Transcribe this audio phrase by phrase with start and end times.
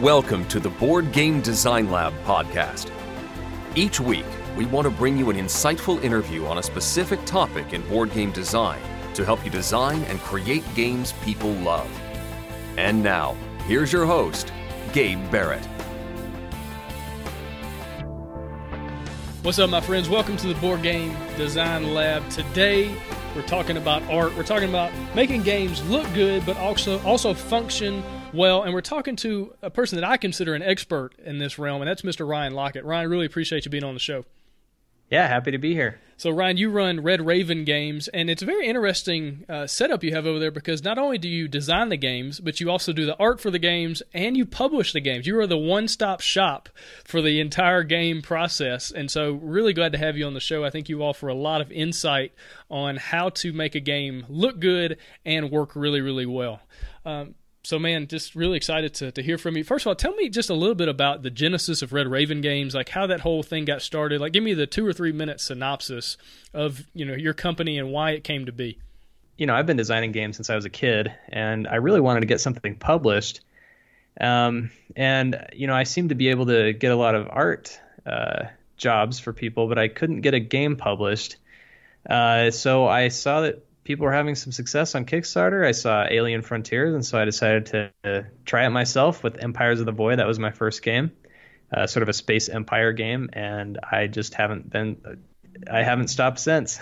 [0.00, 2.90] Welcome to the Board Game Design Lab podcast.
[3.74, 7.80] Each week, we want to bring you an insightful interview on a specific topic in
[7.88, 8.78] board game design
[9.14, 11.88] to help you design and create games people love.
[12.76, 13.36] And now,
[13.66, 14.52] here's your host,
[14.92, 15.64] Gabe Barrett.
[19.40, 20.10] What's up, my friends?
[20.10, 22.28] Welcome to the Board Game Design Lab.
[22.28, 22.94] Today,
[23.34, 24.36] we're talking about art.
[24.36, 29.16] We're talking about making games look good, but also also function well, and we're talking
[29.16, 32.28] to a person that I consider an expert in this realm, and that's Mr.
[32.28, 32.84] Ryan Laukat.
[32.84, 34.24] Ryan, really appreciate you being on the show.
[35.10, 36.00] Yeah, happy to be here.
[36.16, 40.12] So, Ryan, you run Red Raven Games, and it's a very interesting uh, setup you
[40.14, 43.06] have over there because not only do you design the games, but you also do
[43.06, 45.26] the art for the games and you publish the games.
[45.26, 46.70] You are the one stop shop
[47.04, 48.90] for the entire game process.
[48.90, 50.64] And so, really glad to have you on the show.
[50.64, 52.32] I think you offer a lot of insight
[52.68, 56.62] on how to make a game look good and work really, really well.
[57.04, 57.34] Um,
[57.66, 59.64] so man, just really excited to, to hear from you.
[59.64, 62.40] First of all, tell me just a little bit about the genesis of Red Raven
[62.40, 64.20] Games, like how that whole thing got started.
[64.20, 66.16] Like, give me the two or three minute synopsis
[66.54, 68.78] of you know your company and why it came to be.
[69.36, 72.20] You know, I've been designing games since I was a kid, and I really wanted
[72.20, 73.40] to get something published.
[74.20, 77.80] Um, and you know, I seemed to be able to get a lot of art
[78.06, 78.44] uh,
[78.76, 81.36] jobs for people, but I couldn't get a game published.
[82.08, 85.64] Uh, so I saw that people were having some success on Kickstarter.
[85.64, 89.78] I saw Alien Frontiers, and so I decided to uh, try it myself with Empires
[89.78, 90.18] of the Void.
[90.18, 91.12] That was my first game,
[91.72, 95.22] uh, sort of a space empire game, and I just haven't been,
[95.70, 96.80] I haven't stopped since.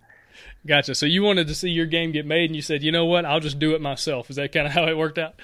[0.66, 0.94] gotcha.
[0.94, 3.24] So you wanted to see your game get made, and you said, you know what,
[3.24, 4.28] I'll just do it myself.
[4.28, 5.34] Is that kind of how it worked out?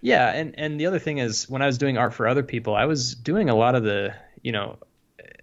[0.00, 2.74] Yeah, and and the other thing is, when I was doing art for other people,
[2.74, 4.78] I was doing a lot of the, you know,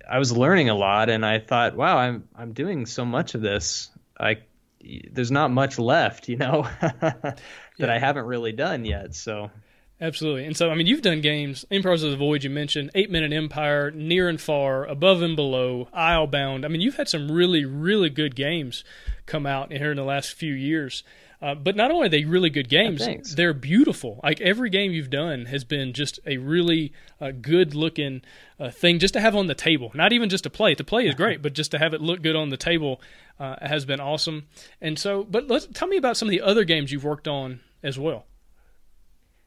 [0.09, 3.41] I was learning a lot, and I thought, wow, I'm I'm doing so much of
[3.41, 4.37] this I
[5.11, 7.39] there's not much left, you know, that
[7.77, 7.93] yeah.
[7.93, 9.15] I haven't really done yet.
[9.15, 9.51] So
[9.99, 10.45] Absolutely.
[10.45, 13.33] And so, I mean, you've done games, Empires of the Void, you mentioned, Eight Minute
[13.33, 16.65] Empire, Near and Far, Above and Below, Islebound.
[16.65, 18.83] I mean, you've had some really, really good games
[19.25, 21.03] come out here in the last few years.
[21.39, 23.05] Uh, but not only are they really good games,
[23.35, 24.19] they're beautiful.
[24.23, 28.23] Like every game you've done has been just a really uh, good looking
[28.59, 29.91] uh, thing just to have on the table.
[29.93, 30.73] Not even just to play.
[30.73, 33.01] To play is great, but just to have it look good on the table
[33.39, 34.47] uh, has been awesome.
[34.81, 37.59] And so, but let's tell me about some of the other games you've worked on
[37.83, 38.25] as well.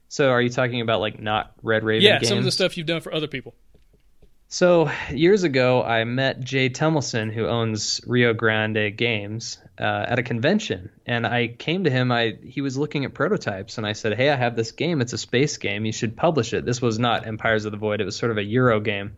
[0.09, 2.05] So, are you talking about like not Red Raven?
[2.05, 2.29] Yeah, games?
[2.29, 3.55] some of the stuff you've done for other people.
[4.53, 10.25] So years ago, I met Jay Tummelson, who owns Rio Grande Games, uh, at a
[10.25, 12.11] convention, and I came to him.
[12.11, 15.01] I he was looking at prototypes, and I said, "Hey, I have this game.
[15.01, 15.85] It's a space game.
[15.85, 18.01] You should publish it." This was not Empires of the Void.
[18.01, 19.13] It was sort of a Euro game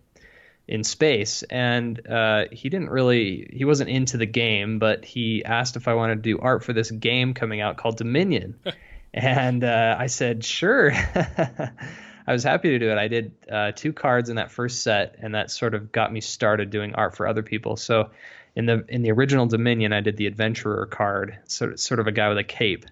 [0.68, 5.76] in space, and uh, he didn't really he wasn't into the game, but he asked
[5.76, 8.56] if I wanted to do art for this game coming out called Dominion,
[9.14, 10.92] and uh, I said, "Sure."
[12.26, 12.98] I was happy to do it.
[12.98, 16.20] I did uh, two cards in that first set, and that sort of got me
[16.20, 17.76] started doing art for other people.
[17.76, 18.10] So,
[18.54, 22.06] in the in the original Dominion, I did the Adventurer card, sort of sort of
[22.06, 22.86] a guy with a cape.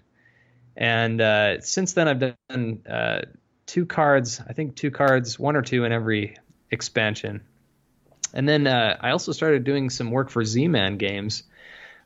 [0.75, 2.19] And uh, since then, I've
[2.49, 3.21] done uh,
[3.65, 4.41] two cards.
[4.47, 6.37] I think two cards, one or two in every
[6.71, 7.41] expansion.
[8.33, 11.43] And then uh, I also started doing some work for Z-Man games.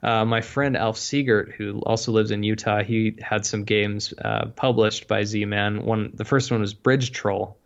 [0.04, 4.48] Uh, my friend Alf Seegert, who also lives in Utah, he had some games uh,
[4.56, 5.84] published by Z-Man.
[5.84, 7.58] One, the first one was Bridge Troll,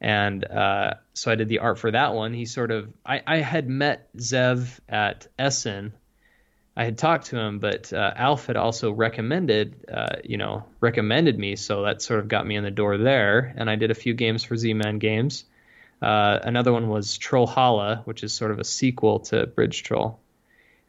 [0.00, 2.32] and uh, so I did the art for that one.
[2.32, 5.92] He sort of, I, I had met Zev at Essen.
[6.76, 11.38] I had talked to him, but uh, Alf had also recommended, uh, you know, recommended
[11.38, 13.54] me, so that sort of got me in the door there.
[13.56, 15.44] And I did a few games for Z-Man Games.
[16.02, 20.18] Uh, another one was Trollhalla, which is sort of a sequel to Bridge Troll.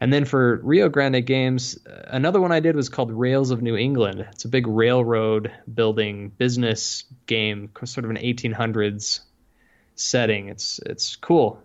[0.02, 3.62] And then for Rio Grande Games, uh, another one I did was called Rails of
[3.62, 4.28] New England.
[4.32, 9.22] It's a big railroad building business game, sort of an 1800s
[9.96, 10.50] setting.
[10.50, 11.62] It's it's cool.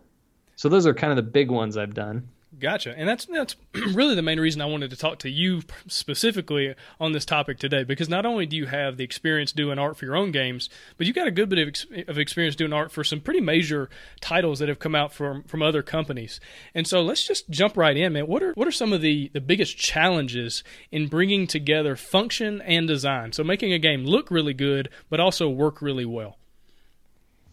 [0.56, 2.28] So those are kind of the big ones I've done.
[2.58, 3.54] Gotcha, and that's that's
[3.94, 7.84] really the main reason I wanted to talk to you specifically on this topic today,
[7.84, 10.68] because not only do you have the experience doing art for your own games,
[10.98, 13.40] but you've got a good bit of, ex- of experience doing art for some pretty
[13.40, 13.88] major
[14.20, 16.40] titles that have come out from from other companies.
[16.74, 18.26] And so let's just jump right in, man.
[18.26, 22.88] What are what are some of the the biggest challenges in bringing together function and
[22.88, 23.32] design?
[23.32, 26.39] So making a game look really good, but also work really well.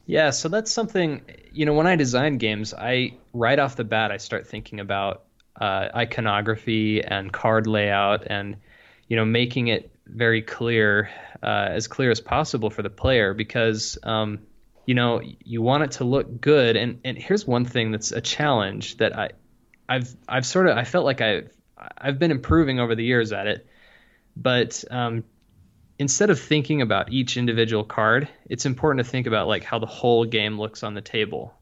[0.08, 1.22] Yeah, so that's something
[1.52, 1.74] you know.
[1.74, 5.26] When I design games, I right off the bat I start thinking about
[5.60, 8.56] uh, iconography and card layout, and
[9.10, 11.10] you know making it very clear,
[11.44, 14.40] uh, as clear as possible for the player, because um,
[14.86, 16.78] you know you want it to look good.
[16.78, 19.32] And and here's one thing that's a challenge that I
[19.90, 21.52] I've I've sort of I felt like I've
[21.98, 23.68] I've been improving over the years at it,
[24.38, 25.26] but um,
[26.00, 29.86] instead of thinking about each individual card, it's important to think about like how the
[29.86, 31.54] whole game looks on the table.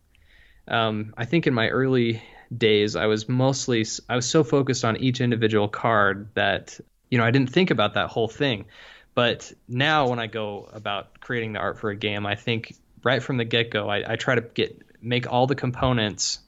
[0.67, 2.21] Um, I think in my early
[2.55, 6.79] days, I was mostly I was so focused on each individual card that
[7.09, 8.65] you know I didn't think about that whole thing.
[9.13, 13.23] But now when I go about creating the art for a game, I think right
[13.23, 16.39] from the get go, I, I try to get make all the components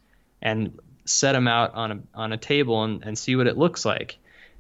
[0.42, 3.86] and set them out on a on a table and, and see what it looks
[3.86, 4.18] like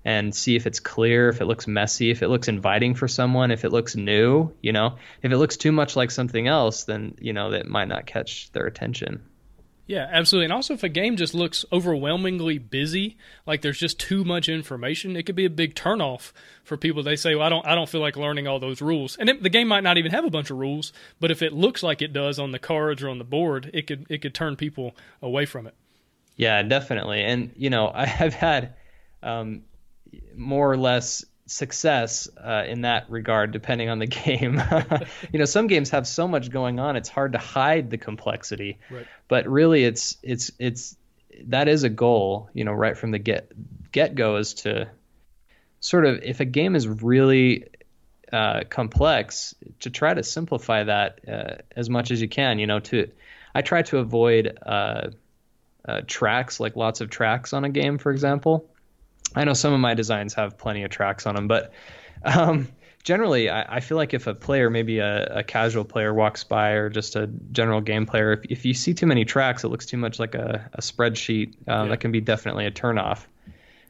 [0.07, 3.51] and see if it's clear, if it looks messy, if it looks inviting for someone,
[3.51, 4.95] if it looks new, you know.
[5.21, 8.49] If it looks too much like something else, then, you know, that might not catch
[8.53, 9.21] their attention.
[9.85, 10.45] Yeah, absolutely.
[10.45, 15.17] And also, if a game just looks overwhelmingly busy, like there's just too much information,
[15.17, 16.31] it could be a big turnoff
[16.63, 17.03] for people.
[17.03, 19.43] They say, "Well, I don't, I don't feel like learning all those rules." And it,
[19.43, 22.01] the game might not even have a bunch of rules, but if it looks like
[22.01, 24.95] it does on the cards or on the board, it could, it could turn people
[25.21, 25.75] away from it.
[26.35, 27.23] Yeah, definitely.
[27.23, 28.75] And you know, I have had
[29.23, 29.63] um,
[30.35, 34.61] more or less success uh, in that regard, depending on the game.
[35.31, 38.77] you know, some games have so much going on; it's hard to hide the complexity.
[38.89, 39.07] Right.
[39.27, 40.95] But really, it's it's it's
[41.47, 42.49] that is a goal.
[42.53, 43.51] You know, right from the get
[43.91, 44.89] get go is to
[45.79, 47.65] sort of if a game is really
[48.31, 52.59] uh, complex, to try to simplify that uh, as much as you can.
[52.59, 53.09] You know, to
[53.55, 55.09] I try to avoid uh,
[55.87, 58.69] uh, tracks like lots of tracks on a game, for example.
[59.35, 61.71] I know some of my designs have plenty of tracks on them, but
[62.23, 62.67] um,
[63.03, 66.71] generally, I, I, feel like if a player, maybe a, a, casual player, walks by
[66.71, 69.85] or just a general game player, if, if you see too many tracks, it looks
[69.85, 71.55] too much like a, a spreadsheet.
[71.67, 71.91] Um, yeah.
[71.91, 73.25] That can be definitely a turnoff.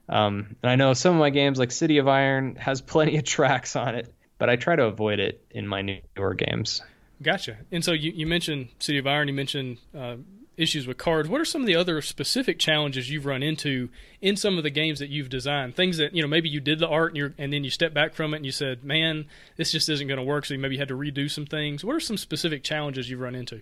[0.09, 3.23] Um, and I know some of my games, like City of Iron, has plenty of
[3.23, 6.81] tracks on it, but I try to avoid it in my newer games.
[7.21, 7.57] Gotcha.
[7.71, 10.17] And so you, you mentioned City of Iron, you mentioned uh,
[10.57, 11.29] issues with cards.
[11.29, 13.89] What are some of the other specific challenges you've run into
[14.21, 15.75] in some of the games that you've designed?
[15.75, 18.13] Things that you know maybe you did the art and, and then you stepped back
[18.13, 19.25] from it and you said, "Man,
[19.55, 21.85] this just isn't going to work." So you maybe had to redo some things.
[21.85, 23.61] What are some specific challenges you've run into?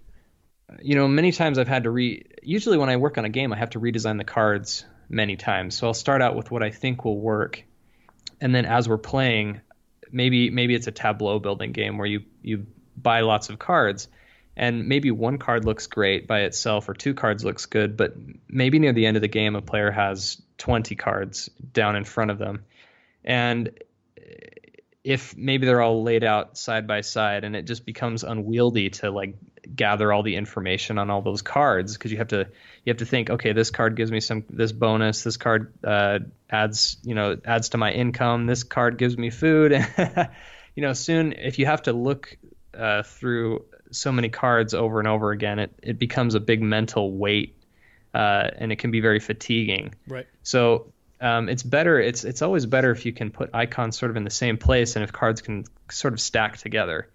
[0.81, 2.23] You know, many times I've had to re.
[2.41, 5.77] Usually, when I work on a game, I have to redesign the cards many times.
[5.77, 7.63] So I'll start out with what I think will work,
[8.41, 9.61] and then as we're playing,
[10.11, 12.65] maybe maybe it's a tableau building game where you you
[12.97, 14.07] buy lots of cards
[14.57, 18.13] and maybe one card looks great by itself or two cards looks good but
[18.47, 22.31] maybe near the end of the game a player has 20 cards down in front
[22.31, 22.65] of them.
[23.23, 23.71] And
[25.03, 29.11] if maybe they're all laid out side by side and it just becomes unwieldy to
[29.11, 29.35] like
[29.75, 32.47] gather all the information on all those cards because you have to
[32.83, 36.19] you have to think okay this card gives me some this bonus this card uh,
[36.49, 39.73] adds you know adds to my income this card gives me food.
[40.77, 42.37] You know soon if you have to look
[42.77, 43.63] uh, through
[43.95, 47.57] so many cards over and over again, it, it becomes a big mental weight,
[48.13, 49.95] uh, and it can be very fatiguing.
[50.07, 50.27] Right.
[50.43, 51.99] So um, it's better.
[51.99, 54.95] It's it's always better if you can put icons sort of in the same place,
[54.95, 57.09] and if cards can sort of stack together.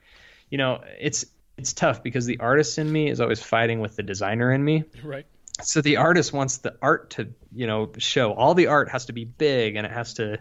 [0.48, 1.26] You know, it's
[1.58, 4.84] it's tough because the artist in me is always fighting with the designer in me.
[5.04, 5.26] Right.
[5.62, 8.32] So the artist wants the art to you know show.
[8.32, 10.38] All the art has to be big, and it has to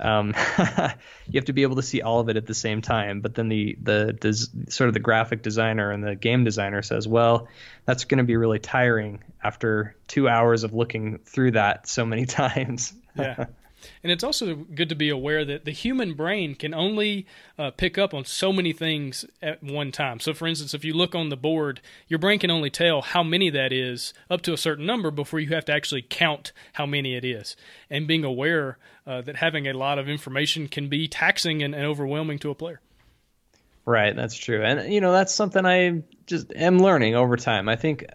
[0.00, 0.34] um,
[1.28, 3.20] you have to be able to see all of it at the same time.
[3.20, 7.06] But then the the des- sort of the graphic designer and the game designer says,
[7.06, 7.48] well,
[7.84, 12.26] that's going to be really tiring after two hours of looking through that so many
[12.26, 12.92] times.
[13.16, 13.46] yeah.
[14.02, 17.26] And it's also good to be aware that the human brain can only
[17.58, 20.20] uh, pick up on so many things at one time.
[20.20, 23.22] So, for instance, if you look on the board, your brain can only tell how
[23.22, 26.86] many that is up to a certain number before you have to actually count how
[26.86, 27.56] many it is.
[27.88, 28.78] And being aware
[29.10, 32.54] uh, that having a lot of information can be taxing and, and overwhelming to a
[32.54, 32.80] player.
[33.84, 37.68] Right, that's true, and you know that's something I just am learning over time.
[37.68, 38.06] I think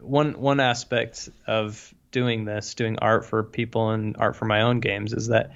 [0.00, 4.80] one one aspect of doing this, doing art for people and art for my own
[4.80, 5.52] games, is that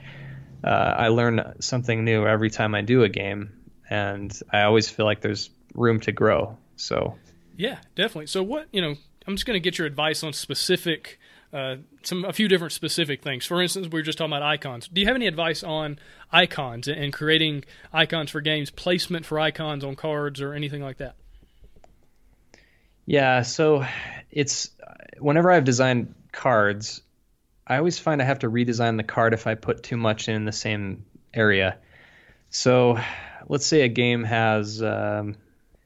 [0.63, 3.53] uh, I learn something new every time I do a game,
[3.91, 6.57] and I always feel like there's room to grow.
[6.77, 7.17] So,
[7.57, 8.27] yeah, definitely.
[8.27, 8.95] So, what you know,
[9.27, 11.19] I'm just going to get your advice on specific.
[11.55, 13.47] Uh, some a few different specific things.
[13.47, 14.89] For instance, we were just talking about icons.
[14.89, 16.01] Do you have any advice on
[16.33, 21.15] icons and creating icons for games, placement for icons on cards, or anything like that?
[23.07, 23.87] Yeah, so
[24.33, 24.71] it's
[25.21, 27.03] whenever I've designed cards,
[27.65, 30.47] I always find I have to redesign the card if I put too much in
[30.47, 31.79] the same area.
[32.51, 32.99] So
[33.47, 35.37] let's say a game has um,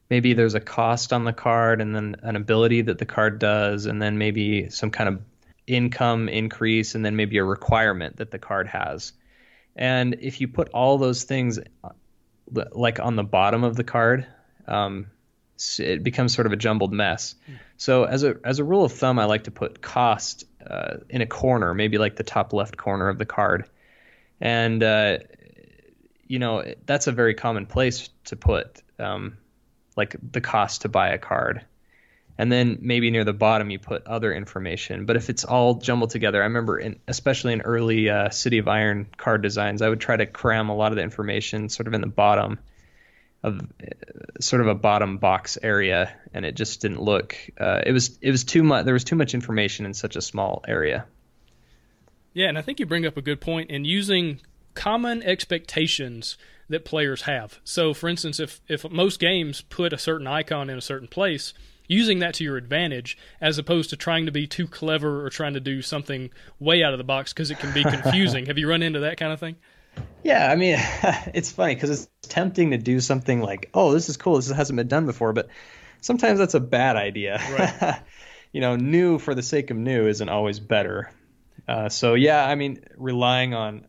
[0.08, 3.84] maybe there's a cost on the card and then an ability that the card does,
[3.84, 5.20] and then maybe some kind of
[5.68, 9.12] income increase, and then maybe a requirement that the card has.
[9.76, 11.90] And if you put all those things uh,
[12.72, 14.26] like on the bottom of the card,
[14.66, 15.06] um,
[15.78, 17.34] it becomes sort of a jumbled mess.
[17.48, 17.58] Mm.
[17.76, 21.20] So as a as a rule of thumb, I like to put cost uh, in
[21.20, 23.68] a corner, maybe like the top left corner of the card,
[24.40, 25.18] and uh,
[26.26, 29.36] you know that's a very common place to put um,
[29.96, 31.64] like the cost to buy a card
[32.38, 36.10] and then maybe near the bottom you put other information but if it's all jumbled
[36.10, 40.00] together i remember in, especially in early uh, city of iron card designs i would
[40.00, 42.58] try to cram a lot of the information sort of in the bottom
[43.42, 43.86] of uh,
[44.40, 48.30] sort of a bottom box area and it just didn't look uh, it was it
[48.30, 51.04] was too much there was too much information in such a small area
[52.32, 54.40] yeah and i think you bring up a good point in using
[54.74, 57.58] common expectations that players have.
[57.64, 61.52] So, for instance, if if most games put a certain icon in a certain place,
[61.88, 65.54] using that to your advantage as opposed to trying to be too clever or trying
[65.54, 66.30] to do something
[66.60, 68.46] way out of the box because it can be confusing.
[68.46, 69.56] Have you run into that kind of thing?
[70.22, 70.76] Yeah, I mean,
[71.34, 74.36] it's funny because it's tempting to do something like, "Oh, this is cool.
[74.36, 75.48] This hasn't been done before," but
[76.00, 77.40] sometimes that's a bad idea.
[77.50, 78.00] Right.
[78.52, 81.10] you know, new for the sake of new isn't always better.
[81.66, 83.86] Uh, so yeah, I mean, relying on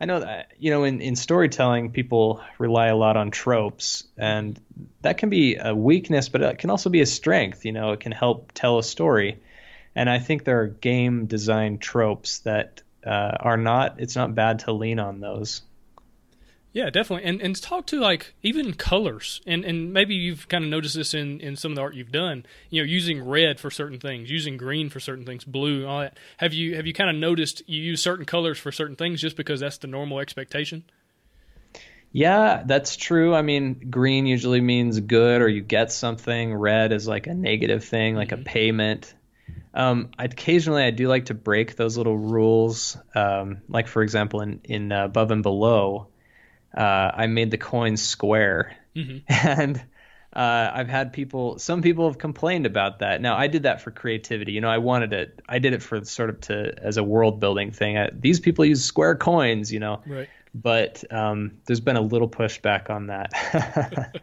[0.00, 4.58] I know that you know in, in storytelling people rely a lot on tropes and
[5.02, 8.00] that can be a weakness but it can also be a strength you know it
[8.00, 9.38] can help tell a story.
[9.94, 14.60] And I think there are game design tropes that uh, are not it's not bad
[14.60, 15.62] to lean on those
[16.78, 17.28] yeah, definitely.
[17.28, 19.40] And and talk to like even colors.
[19.48, 22.12] And and maybe you've kind of noticed this in in some of the art you've
[22.12, 22.46] done.
[22.70, 26.16] You know, using red for certain things, using green for certain things, blue, all that.
[26.36, 29.36] Have you have you kind of noticed you use certain colors for certain things just
[29.36, 30.84] because that's the normal expectation?
[32.12, 33.34] Yeah, that's true.
[33.34, 36.54] I mean, green usually means good or you get something.
[36.54, 38.42] Red is like a negative thing, like mm-hmm.
[38.42, 39.14] a payment.
[39.74, 42.96] Um, occasionally, I do like to break those little rules.
[43.16, 46.06] Um, like for example, in in uh, above and below,
[46.76, 49.18] uh, I made the coins square, mm-hmm.
[49.28, 49.76] and
[50.32, 51.58] uh, I've had people.
[51.58, 53.20] Some people have complained about that.
[53.20, 54.52] Now I did that for creativity.
[54.52, 55.40] You know, I wanted it.
[55.48, 57.98] I did it for sort of to as a world building thing.
[57.98, 59.72] I, these people use square coins.
[59.72, 60.28] You know, right.
[60.54, 64.14] But um, there's been a little pushback on that.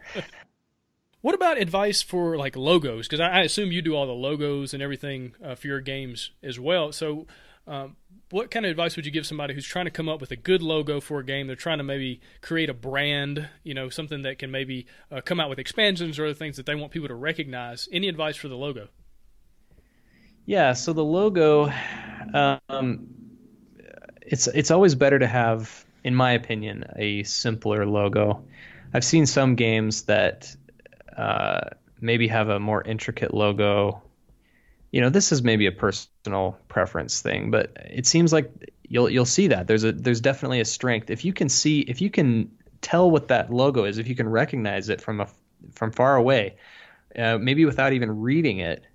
[1.26, 3.08] What about advice for like logos?
[3.08, 6.30] Because I, I, assume you do all the logos and everything uh, for your games
[6.40, 6.92] as well.
[6.92, 7.26] So,
[7.66, 7.96] um,
[8.30, 10.36] what kind of advice would you give somebody who's trying to come up with a
[10.36, 11.46] good logo for a game?
[11.46, 15.40] They're trying to maybe create a brand, you know, something that can maybe uh, come
[15.40, 17.88] out with expansions or other things that they want people to recognize.
[17.92, 18.88] Any advice for the logo?
[20.44, 21.72] Yeah, so the logo,
[22.32, 23.08] um,
[24.22, 28.44] it's it's always better to have, in my opinion, a simpler logo.
[28.94, 30.54] I've seen some games that
[31.16, 31.70] uh,
[32.00, 34.02] maybe have a more intricate logo
[34.96, 38.50] you know, this is maybe a personal preference thing, but it seems like
[38.88, 42.00] you'll you'll see that there's a there's definitely a strength if you can see if
[42.00, 42.50] you can
[42.80, 45.28] tell what that logo is, if you can recognize it from a
[45.74, 46.56] from far away,
[47.14, 48.86] uh, maybe without even reading it,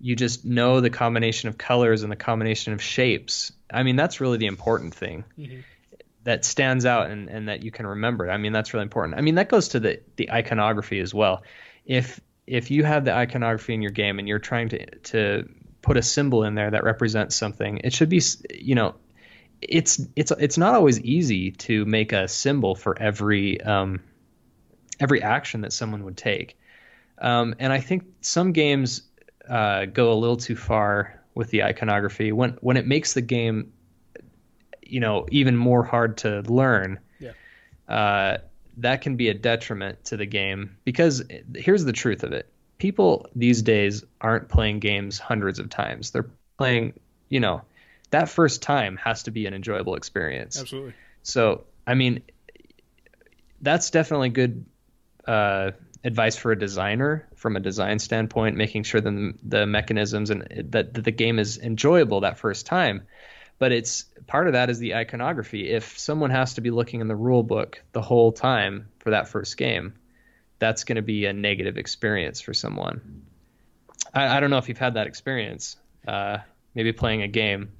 [0.00, 3.52] you just know the combination of colors and the combination of shapes.
[3.70, 5.24] I mean, that's really the important thing.
[5.38, 5.60] Mm-hmm.
[6.24, 8.30] That stands out and, and that you can remember.
[8.30, 9.18] I mean, that's really important.
[9.18, 11.42] I mean, that goes to the, the iconography as well.
[11.84, 12.18] If
[12.48, 15.48] if you have the iconography in your game and you're trying to to
[15.82, 18.20] put a symbol in there that represents something, it should be
[18.54, 18.94] you know
[19.60, 24.00] it's it's it's not always easy to make a symbol for every um,
[24.98, 26.58] every action that someone would take.
[27.18, 29.02] Um, and I think some games
[29.48, 33.72] uh, go a little too far with the iconography when when it makes the game
[34.82, 37.00] you know even more hard to learn.
[37.18, 37.32] Yeah.
[37.88, 38.38] Uh,
[38.78, 41.22] that can be a detriment to the game because
[41.54, 42.50] here's the truth of it.
[42.78, 46.10] People these days aren't playing games hundreds of times.
[46.10, 46.94] They're playing
[47.28, 47.62] you know
[48.10, 50.60] that first time has to be an enjoyable experience.
[50.60, 50.94] Absolutely.
[51.22, 52.22] So i mean
[53.60, 54.64] that's definitely good
[55.26, 55.72] uh,
[56.04, 60.94] advice for a designer from a design standpoint making sure that the, mechanisms and that,
[60.94, 63.06] that the game is enjoyable that first time
[63.58, 65.70] but it's part of that is the iconography.
[65.70, 69.28] If someone has to be looking in the rule book the whole time for that
[69.28, 69.94] first game,
[70.58, 73.22] that's going to be a negative experience for someone.
[74.14, 76.38] I, I, don't know if you've had that experience, uh,
[76.74, 77.72] maybe playing a game.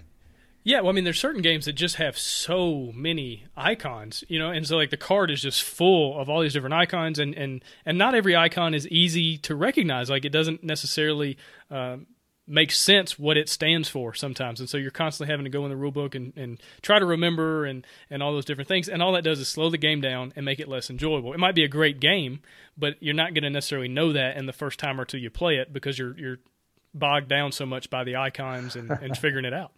[0.64, 4.50] Yeah, well, I mean, there's certain games that just have so many icons, you know,
[4.50, 7.64] and so like the card is just full of all these different icons, and and
[7.86, 10.10] and not every icon is easy to recognize.
[10.10, 11.38] Like it doesn't necessarily.
[11.70, 11.98] Uh,
[12.48, 14.60] makes sense what it stands for sometimes.
[14.60, 17.04] And so you're constantly having to go in the rule book and, and try to
[17.04, 18.88] remember and, and all those different things.
[18.88, 21.32] And all that does is slow the game down and make it less enjoyable.
[21.32, 22.40] It might be a great game,
[22.76, 25.30] but you're not going to necessarily know that in the first time or two you
[25.30, 26.38] play it because you're you're
[26.94, 29.72] bogged down so much by the icons and, and figuring it out.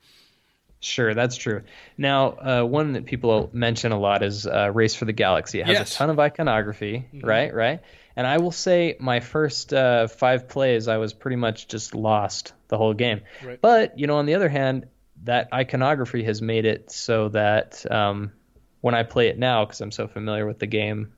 [0.82, 1.62] Sure, that's true.
[1.98, 5.60] Now, uh, one that people mention a lot is uh, Race for the Galaxy.
[5.60, 5.94] It has yes.
[5.94, 7.26] a ton of iconography, mm-hmm.
[7.26, 7.54] right?
[7.54, 7.80] Right.
[8.16, 12.52] And I will say, my first uh, five plays, I was pretty much just lost
[12.68, 13.22] the whole game.
[13.44, 13.60] Right.
[13.60, 14.86] But you know, on the other hand,
[15.24, 18.32] that iconography has made it so that um,
[18.80, 21.12] when I play it now because I'm so familiar with the game,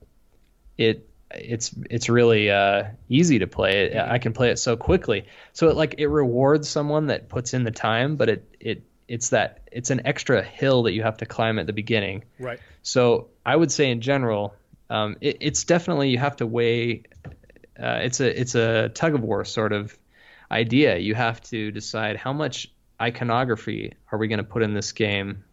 [0.77, 3.97] it it's it's really uh, easy to play it.
[3.97, 5.27] I can play it so quickly.
[5.53, 9.31] So it like it rewards someone that puts in the time, but it it it's
[9.31, 12.25] that it's an extra hill that you have to climb at the beginning.
[12.39, 12.61] Right.
[12.83, 14.55] So I would say in general,
[14.91, 17.05] um, it, it's definitely you have to weigh.
[17.81, 19.97] Uh, it's a it's a tug of war sort of
[20.51, 20.99] idea.
[20.99, 22.71] You have to decide how much
[23.01, 25.45] iconography are we going to put in this game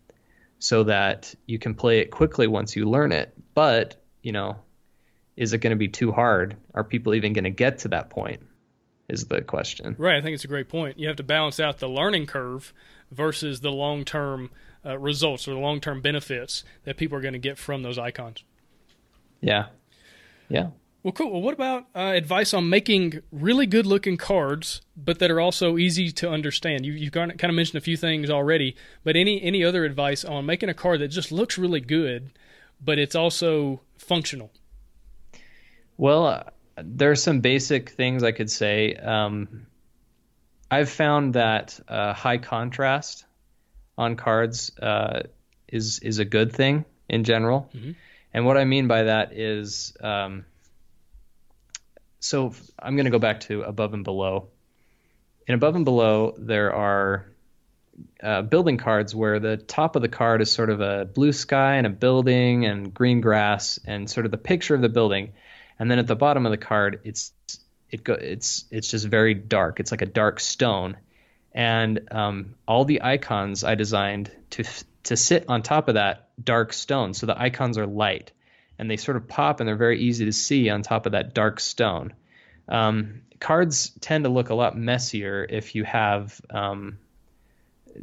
[0.59, 3.33] so that you can play it quickly once you learn it.
[3.53, 4.57] But you know,
[5.37, 6.57] is it going to be too hard?
[6.73, 8.41] Are people even going to get to that point?
[9.07, 9.95] Is the question.
[9.97, 10.17] Right.
[10.17, 10.99] I think it's a great point.
[10.99, 12.73] You have to balance out the learning curve
[13.09, 14.51] versus the long term
[14.85, 17.97] uh, results or the long term benefits that people are going to get from those
[17.97, 18.43] icons.
[19.41, 19.67] Yeah.
[20.49, 20.69] Yeah.
[21.03, 21.31] Well, cool.
[21.31, 25.77] Well, what about uh, advice on making really good looking cards, but that are also
[25.77, 26.85] easy to understand?
[26.85, 30.45] You, you've kind of mentioned a few things already, but any any other advice on
[30.45, 32.31] making a card that just looks really good,
[32.83, 34.51] but it's also functional?
[35.97, 36.43] Well, uh,
[36.77, 38.93] there are some basic things I could say.
[38.95, 39.67] Um,
[40.69, 43.25] I've found that uh, high contrast
[43.97, 45.23] on cards uh,
[45.67, 47.91] is is a good thing in general, mm-hmm.
[48.33, 50.45] And what I mean by that is, um,
[52.19, 54.49] so I'm going to go back to above and below.
[55.47, 57.25] In above and below, there are
[58.21, 61.75] uh, building cards where the top of the card is sort of a blue sky
[61.75, 65.33] and a building and green grass and sort of the picture of the building.
[65.77, 67.31] And then at the bottom of the card it's
[67.89, 69.79] it go it's it's just very dark.
[69.79, 70.97] It's like a dark stone.
[71.51, 74.63] And um, all the icons i designed to
[75.03, 78.31] to sit on top of that dark stone so the icons are light
[78.77, 81.33] and they sort of pop and they're very easy to see on top of that
[81.33, 82.13] dark stone
[82.67, 86.97] um, cards tend to look a lot messier if you have um,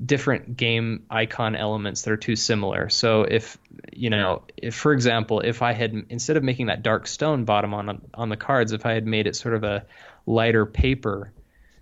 [0.04, 2.88] different game icon elements that are too similar.
[2.88, 3.58] So if
[3.92, 7.74] you know, if for example, if I had instead of making that dark stone bottom
[7.74, 9.86] on on the cards, if I had made it sort of a
[10.26, 11.32] lighter paper,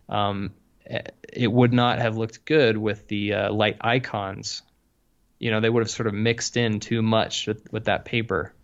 [0.09, 0.53] um,
[1.33, 4.63] it would not have looked good with the uh, light icons.
[5.45, 8.55] You know, they would have sort of mixed in too much with, with that paper.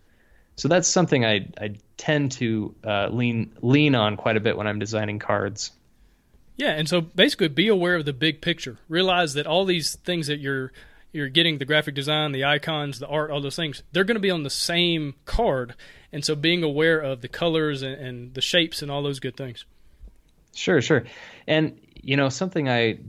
[0.57, 4.67] So that's something I I tend to uh, lean lean on quite a bit when
[4.67, 5.73] I'm designing cards.
[6.57, 8.79] Yeah, and so basically be aware of the big picture.
[8.89, 10.73] Realize that all these things that you're
[11.13, 14.21] you're getting the graphic design, the icons, the art, all those things, they're going to
[14.21, 15.75] be on the same card.
[16.13, 19.37] And so being aware of the colors and, and the shapes and all those good
[19.37, 19.67] things.
[20.55, 21.05] Sure, sure.
[21.47, 23.01] And you know, something I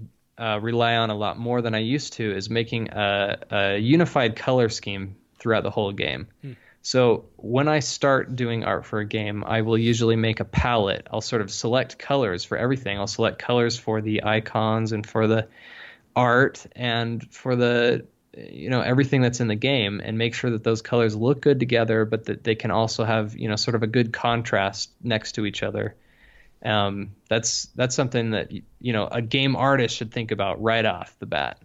[0.42, 4.36] uh, rely on a lot more than I used to is making a, a unified
[4.36, 6.28] color scheme throughout the whole game.
[6.42, 6.54] Hmm.
[6.82, 11.08] So when I start doing art for a game, I will usually make a palette.
[11.12, 12.98] I'll sort of select colors for everything.
[12.98, 15.48] I'll select colors for the icons and for the
[16.16, 20.64] art and for the you know everything that's in the game and make sure that
[20.64, 23.84] those colors look good together but that they can also have you know sort of
[23.84, 25.96] a good contrast next to each other
[26.64, 31.16] um, that's that's something that you know a game artist should think about right off
[31.20, 31.60] the bat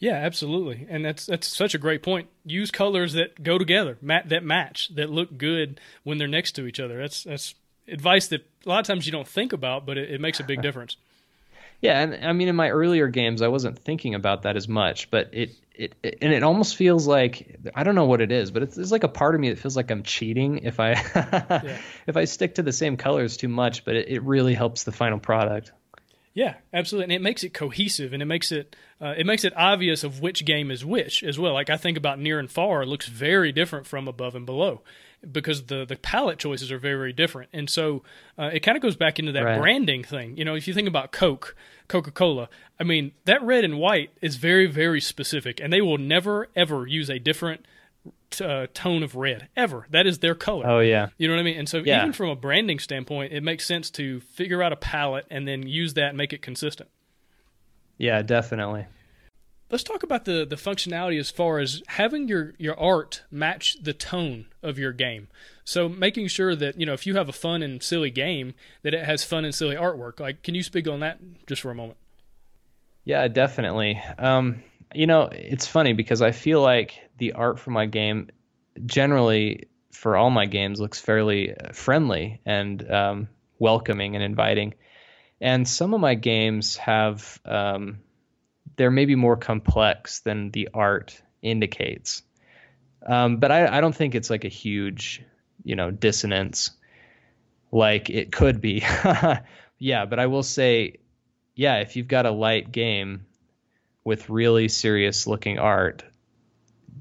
[0.00, 2.28] yeah, absolutely, and that's that's such a great point.
[2.46, 6.66] Use colors that go together, mat- that match, that look good when they're next to
[6.66, 6.98] each other.
[6.98, 7.54] That's that's
[7.86, 10.44] advice that a lot of times you don't think about, but it, it makes a
[10.44, 10.96] big difference.
[11.80, 15.10] Yeah, and I mean, in my earlier games, I wasn't thinking about that as much,
[15.10, 18.50] but it, it, it and it almost feels like I don't know what it is,
[18.50, 20.90] but it's, it's like a part of me that feels like I'm cheating if I
[21.64, 21.78] yeah.
[22.06, 24.92] if I stick to the same colors too much, but it, it really helps the
[24.92, 25.72] final product.
[26.34, 29.54] Yeah, absolutely, and it makes it cohesive, and it makes it uh, it makes it
[29.56, 31.54] obvious of which game is which as well.
[31.54, 34.82] Like I think about near and far it looks very different from above and below
[35.30, 38.02] because the the palette choices are very very different, and so
[38.38, 39.60] uh, it kind of goes back into that right.
[39.60, 40.36] branding thing.
[40.36, 41.56] You know, if you think about Coke,
[41.88, 45.98] Coca Cola, I mean that red and white is very very specific, and they will
[45.98, 47.66] never ever use a different
[48.30, 49.86] t- uh, tone of red ever.
[49.90, 50.66] That is their color.
[50.66, 51.08] Oh yeah.
[51.18, 51.58] You know what I mean?
[51.58, 52.00] And so yeah.
[52.00, 55.66] even from a branding standpoint, it makes sense to figure out a palette and then
[55.66, 56.88] use that and make it consistent.
[57.98, 58.86] Yeah, definitely.
[59.70, 63.92] Let's talk about the the functionality as far as having your your art match the
[63.92, 65.28] tone of your game.
[65.64, 68.94] So making sure that you know if you have a fun and silly game, that
[68.94, 70.18] it has fun and silly artwork.
[70.18, 71.98] Like, can you speak on that just for a moment?
[73.04, 74.02] Yeah, definitely.
[74.18, 78.30] Um, you know, it's funny because I feel like the art for my game
[78.86, 83.28] generally for all my games looks fairly uh, friendly and um,
[83.58, 84.74] welcoming and inviting.
[85.40, 88.00] And some of my games have um,
[88.80, 92.22] they're maybe more complex than the art indicates.
[93.06, 95.22] Um, but I, I don't think it's like a huge,
[95.62, 96.70] you know, dissonance
[97.70, 98.82] like it could be.
[99.78, 100.96] yeah, but I will say,
[101.54, 103.26] yeah, if you've got a light game
[104.02, 106.02] with really serious looking art,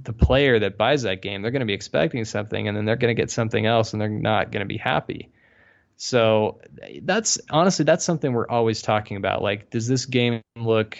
[0.03, 2.97] the player that buys that game, they're going to be expecting something, and then they're
[2.97, 5.31] going to get something else, and they're not going to be happy.
[5.95, 6.59] So
[7.03, 9.41] that's honestly that's something we're always talking about.
[9.41, 10.97] Like, does this game look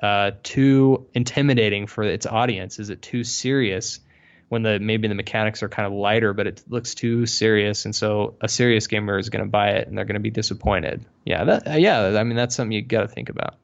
[0.00, 2.78] uh, too intimidating for its audience?
[2.78, 4.00] Is it too serious?
[4.48, 7.94] when the maybe the mechanics are kind of lighter, but it looks too serious, and
[7.94, 11.04] so a serious gamer is going to buy it and they're going to be disappointed.
[11.24, 13.56] Yeah, that yeah, I mean that's something you got to think about.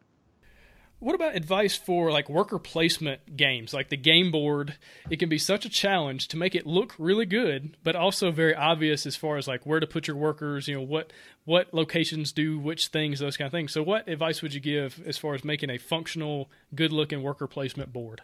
[1.03, 4.77] What about advice for like worker placement games, like the game board?
[5.11, 8.55] It can be such a challenge to make it look really good, but also very
[8.55, 10.69] obvious as far as like where to put your workers.
[10.69, 11.13] You know what
[11.45, 13.73] what locations do which things, those kind of things.
[13.73, 17.49] So, what advice would you give as far as making a functional, good looking worker
[17.49, 18.23] placement board?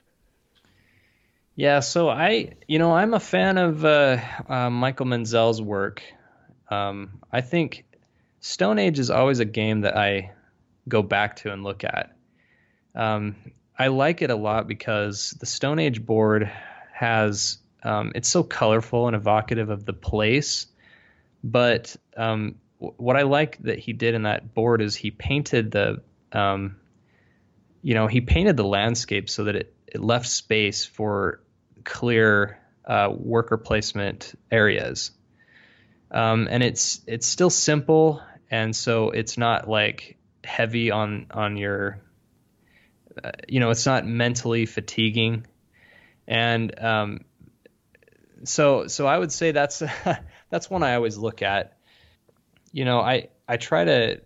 [1.56, 6.04] Yeah, so I, you know, I'm a fan of uh, uh, Michael Menzel's work.
[6.70, 7.86] Um, I think
[8.38, 10.30] Stone Age is always a game that I
[10.88, 12.12] go back to and look at.
[12.94, 13.36] Um,
[13.78, 16.50] I like it a lot because the Stone Age board
[16.92, 20.66] has um, it's so colorful and evocative of the place.
[21.44, 25.70] But um, w- what I like that he did in that board is he painted
[25.70, 26.76] the, um,
[27.82, 31.40] you know, he painted the landscape so that it, it left space for
[31.84, 35.12] clear uh, worker placement areas.
[36.10, 42.00] Um, and it's it's still simple, and so it's not like heavy on on your,
[43.48, 45.46] you know, it's not mentally fatiguing,
[46.26, 47.20] and um,
[48.44, 49.82] so so I would say that's
[50.50, 51.76] that's one I always look at.
[52.72, 54.20] You know, I I try to,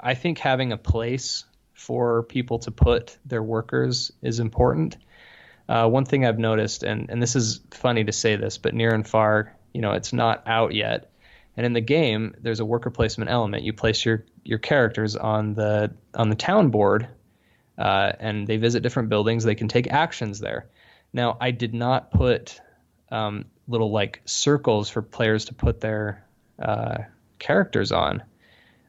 [0.00, 4.96] I think having a place for people to put their workers is important.
[5.68, 8.94] Uh, one thing I've noticed, and, and this is funny to say this, but near
[8.94, 11.10] and far, you know, it's not out yet.
[11.56, 13.62] And in the game, there's a worker placement element.
[13.62, 17.08] You place your your characters on the on the town board,
[17.78, 19.44] uh, and they visit different buildings.
[19.44, 20.68] They can take actions there.
[21.12, 22.60] Now, I did not put
[23.10, 26.24] um, little like circles for players to put their
[26.58, 26.98] uh,
[27.38, 28.22] characters on,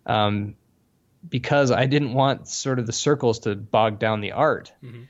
[0.05, 0.55] um,
[1.27, 4.73] because I didn't want sort of the circles to bog down the art.
[4.83, 5.03] Mm-hmm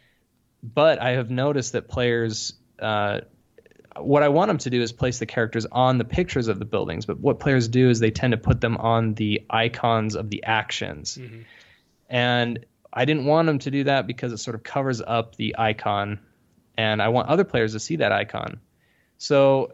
[0.63, 3.21] but I have noticed that players, uh,
[3.97, 6.65] what I want them to do is place the characters on the pictures of the
[6.65, 7.05] buildings.
[7.05, 10.43] But what players do is they tend to put them on the icons of the
[10.43, 11.17] actions.
[11.17, 11.41] Mm-hmm.
[12.09, 12.65] And
[12.97, 16.19] I didn't want them to do that because it sort of covers up the icon.
[16.77, 18.59] And I want other players to see that icon.
[19.19, 19.71] So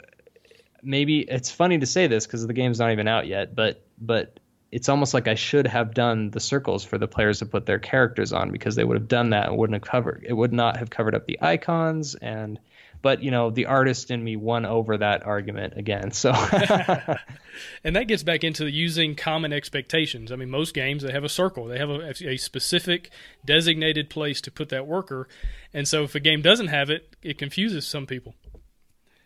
[0.82, 4.40] maybe it's funny to say this because the game's not even out yet, but but
[4.74, 7.80] it's almost like I should have done the circles for the players to put their
[7.80, 10.78] characters on because they would have done that and wouldn't have covered it would not
[10.78, 12.60] have covered up the icons and
[13.04, 16.34] but you know the artist in me won over that argument again so.
[17.84, 20.32] And that gets back into using common expectations.
[20.32, 21.66] I mean most games they have a circle.
[21.66, 23.12] They have a, a, specific
[23.46, 25.28] designated place to put that worker.
[25.72, 28.34] And so if a game doesn't have it it confuses some people.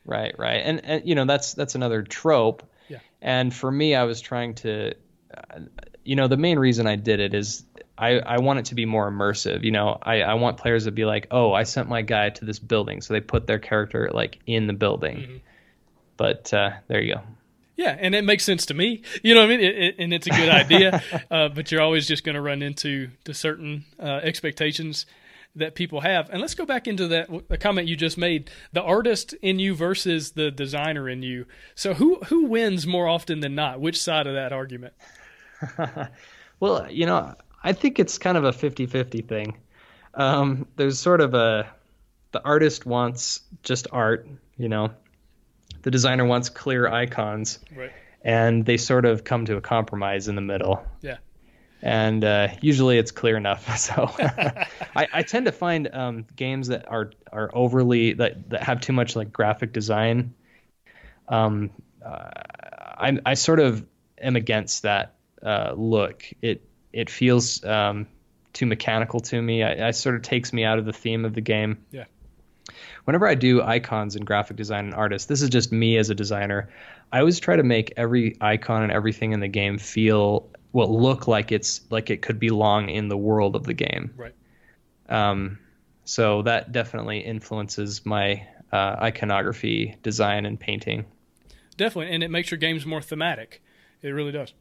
[0.03, 0.61] Right right.
[0.61, 2.63] And, and you know that's that's another trope.
[2.89, 2.99] Yeah.
[3.21, 4.93] And for me, I was trying to
[5.33, 5.59] uh,
[6.07, 7.65] you know, the main reason I did it is
[7.97, 9.63] I, I want it to be more immersive.
[9.63, 12.45] You know, I, I want players to be like, oh, I sent my guy to
[12.45, 15.17] this building, so they put their character like in the building.
[15.17, 15.38] Mm-hmm.
[16.15, 17.21] But uh, there you go.
[17.75, 19.03] Yeah, and it makes sense to me.
[19.21, 19.60] You know what I mean?
[19.60, 22.63] It, it, and it's a good idea, uh, but you're always just going to run
[22.63, 25.05] into to certain uh, expectations
[25.55, 26.29] that people have.
[26.29, 29.75] And let's go back into that the comment you just made: the artist in you
[29.75, 31.45] versus the designer in you.
[31.75, 33.79] So who who wins more often than not?
[33.79, 34.93] Which side of that argument?
[36.60, 37.36] well, you know,
[37.67, 39.58] I think it's kind of a 50-50 thing.
[40.13, 41.69] Um, there's sort of a
[42.32, 44.25] the artist wants just art,
[44.58, 44.91] you know.
[45.82, 47.60] The designer wants clear icons.
[47.75, 47.91] Right.
[48.21, 50.82] And they sort of come to a compromise in the middle.
[51.01, 51.17] Yeah.
[51.82, 53.67] And uh, usually it's clear enough.
[53.77, 54.10] So
[54.95, 58.93] I, I, tend to find um, games that are are overly that, that have too
[58.93, 60.34] much like graphic design.
[61.27, 61.71] Um,
[62.03, 62.30] uh,
[62.97, 63.86] I I sort of
[64.17, 66.23] am against that uh, look.
[66.41, 66.62] It
[66.93, 68.08] it feels um,
[68.54, 69.63] too mechanical to me.
[69.63, 71.78] I, I sort of takes me out of the theme of the game.
[71.91, 72.06] Yeah.
[73.06, 76.15] Whenever I do icons in graphic design and artists, this is just me as a
[76.15, 76.69] designer.
[77.12, 81.28] I always try to make every icon and everything in the game feel well look
[81.28, 84.13] like it's like it could belong in the world of the game.
[84.17, 84.36] Right.
[85.08, 85.60] Um,
[86.04, 91.06] so that definitely influences my uh, iconography, design, and painting.
[91.78, 93.62] Definitely, and it makes your games more thematic.
[94.02, 94.54] It really does.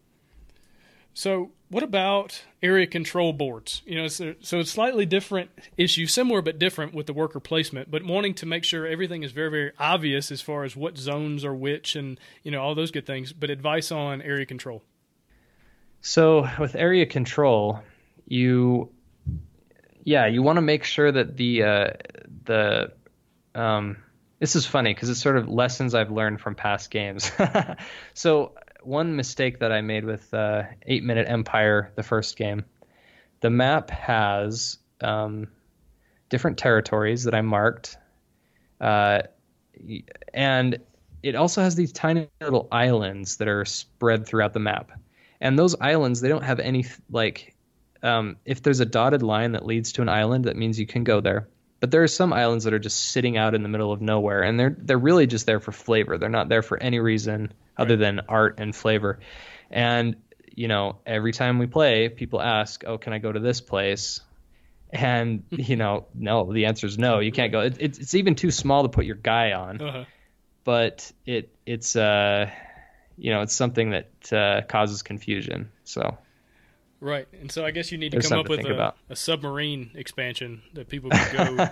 [1.16, 3.80] So, what about area control boards?
[3.86, 5.48] You know, so, so it's slightly different
[5.78, 9.32] issue, similar but different with the worker placement, but wanting to make sure everything is
[9.32, 12.90] very, very obvious as far as what zones are which and, you know, all those
[12.90, 14.82] good things, but advice on area control.
[16.02, 17.80] So, with area control,
[18.26, 18.90] you
[20.04, 21.90] yeah, you want to make sure that the uh,
[22.44, 22.92] the
[23.54, 23.96] um,
[24.38, 27.32] this is funny because it's sort of lessons I've learned from past games.
[28.12, 28.52] so
[28.86, 32.64] one mistake that I made with uh, Eight Minute Empire, the first game,
[33.40, 35.48] the map has um,
[36.28, 37.96] different territories that I marked,
[38.80, 39.22] uh,
[40.32, 40.78] and
[41.22, 44.92] it also has these tiny little islands that are spread throughout the map.
[45.40, 47.54] And those islands, they don't have any like.
[48.02, 51.02] Um, if there's a dotted line that leads to an island, that means you can
[51.02, 51.48] go there.
[51.80, 54.42] But there are some islands that are just sitting out in the middle of nowhere,
[54.42, 56.18] and they're they're really just there for flavor.
[56.18, 59.20] They're not there for any reason other than art and flavor.
[59.70, 60.16] And
[60.54, 64.20] you know, every time we play, people ask, "Oh, can I go to this place?"
[64.90, 67.18] And you know, no, the answer is no.
[67.20, 67.60] You can't go.
[67.60, 69.80] It, it's it's even too small to put your guy on.
[69.80, 70.04] Uh-huh.
[70.64, 72.50] But it it's uh,
[73.18, 75.70] you know, it's something that uh, causes confusion.
[75.84, 76.16] So
[77.06, 79.92] Right, and so I guess you need to There's come up with a, a, submarine
[79.94, 81.56] expansion that people can go.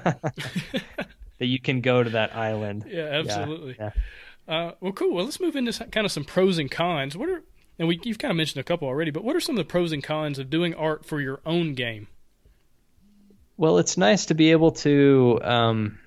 [1.39, 2.85] that you can go to that island.
[2.89, 3.75] Yeah, absolutely.
[3.77, 3.91] Yeah,
[4.47, 4.55] yeah.
[4.55, 5.13] Uh, well, cool.
[5.13, 7.17] Well, let's move into kind of some pros and cons.
[7.17, 7.43] What are
[7.81, 9.69] and we you've kind of mentioned a couple already, but what are some of the
[9.69, 12.07] pros and cons of doing art for your own game?
[13.57, 15.99] Well, it's nice to be able to um,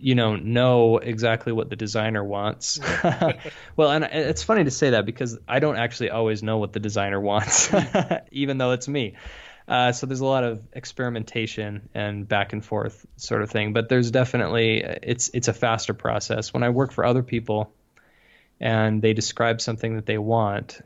[0.00, 2.80] you know know exactly what the designer wants.
[3.76, 6.80] Well and it's funny to say that because i don't actually always know what the
[6.80, 7.72] designer wants
[8.30, 9.14] even though it's me.
[9.68, 13.88] Uh, so there's a lot of experimentation and back and forth sort of thing but
[13.88, 16.52] there's definitely it's it's a faster process.
[16.52, 17.72] When i work for other people
[18.58, 20.80] and they describe something that they want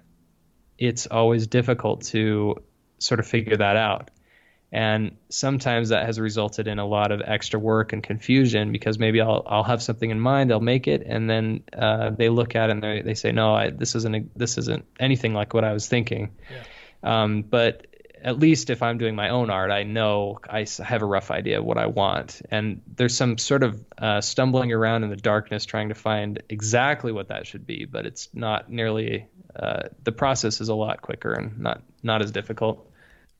[0.79, 2.57] it's always difficult to
[2.99, 4.11] sort of figure that out
[4.75, 9.21] and sometimes that has resulted in a lot of extra work and confusion because maybe
[9.21, 12.71] I'll I'll have something in mind, I'll make it, and then uh, they look at
[12.71, 15.63] it and they they say, no, I, this isn't a, this isn't anything like what
[15.63, 16.33] I was thinking.
[16.51, 17.23] Yeah.
[17.23, 17.87] Um, but
[18.21, 21.61] at least if I'm doing my own art, I know I have a rough idea
[21.61, 22.43] of what I want.
[22.51, 27.13] And there's some sort of uh, stumbling around in the darkness trying to find exactly
[27.13, 29.29] what that should be, but it's not nearly.
[29.55, 32.91] Uh, the process is a lot quicker and not not as difficult.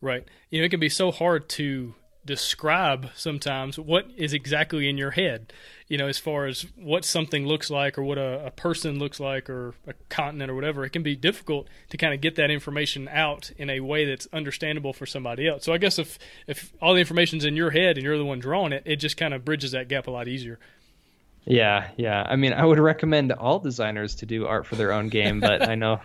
[0.05, 0.29] Right.
[0.51, 1.95] You know, it can be so hard to
[2.27, 5.51] describe sometimes what is exactly in your head,
[5.89, 9.19] you know, as far as what something looks like or what a, a, person looks
[9.19, 10.85] like or a continent or whatever.
[10.85, 14.29] It can be difficult to kind of get that information out in a way that's
[14.31, 15.65] understandable for somebody else.
[15.65, 18.41] So I guess if, if all the information's in your head and you're the one
[18.41, 20.59] drawing it, it just kind of bridges that gap a lot easier.
[21.47, 22.23] Yeah, yeah.
[22.27, 25.67] I mean, I would recommend all designers to do art for their own game, but
[25.67, 26.01] I know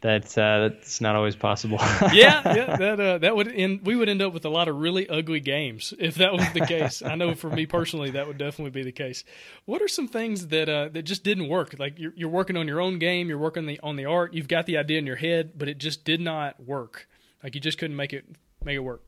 [0.00, 1.78] that uh, that's not always possible.
[2.12, 3.80] yeah, yeah, that uh, that would end.
[3.84, 6.66] We would end up with a lot of really ugly games if that was the
[6.66, 7.02] case.
[7.02, 9.24] I know for me personally, that would definitely be the case.
[9.64, 11.76] What are some things that uh, that just didn't work?
[11.78, 14.48] Like you're, you're working on your own game, you're working the, on the art, you've
[14.48, 17.08] got the idea in your head, but it just did not work.
[17.42, 18.24] Like you just couldn't make it
[18.64, 19.02] make it work.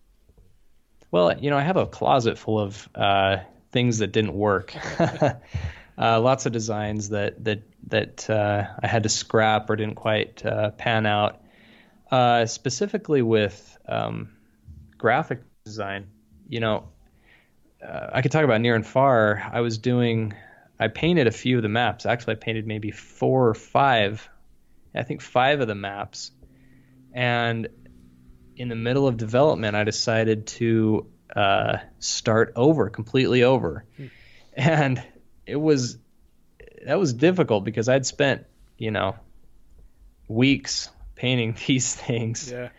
[1.10, 3.36] Well, you know, I have a closet full of uh,
[3.70, 4.74] things that didn't work.
[5.96, 10.44] uh, lots of designs that that that uh, I had to scrap or didn't quite
[10.44, 11.40] uh, pan out.
[12.10, 14.30] Uh, specifically with um,
[14.98, 16.06] graphic design,
[16.48, 16.88] you know,
[17.84, 19.50] uh, I could talk about near and far.
[19.52, 20.34] I was doing,
[20.78, 22.06] I painted a few of the maps.
[22.06, 24.28] Actually, I painted maybe four or five,
[24.94, 26.30] I think five of the maps,
[27.12, 27.68] and
[28.56, 34.06] in the middle of development, I decided to uh, start over, completely over, hmm.
[34.54, 35.02] and
[35.46, 35.98] it was
[36.84, 38.44] that was difficult because I'd spent
[38.78, 39.16] you know
[40.28, 42.50] weeks painting these things.
[42.50, 42.70] Yeah.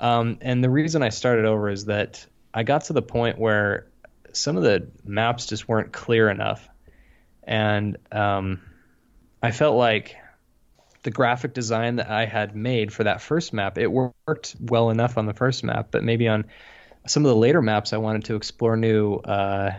[0.00, 3.86] Um, and the reason I started over is that I got to the point where
[4.32, 6.68] some of the maps just weren't clear enough,
[7.44, 8.60] and um,
[9.42, 10.16] I felt like
[11.04, 15.16] the graphic design that I had made for that first map it worked well enough
[15.16, 16.46] on the first map, but maybe on
[17.06, 19.72] some of the later maps I wanted to explore new uh,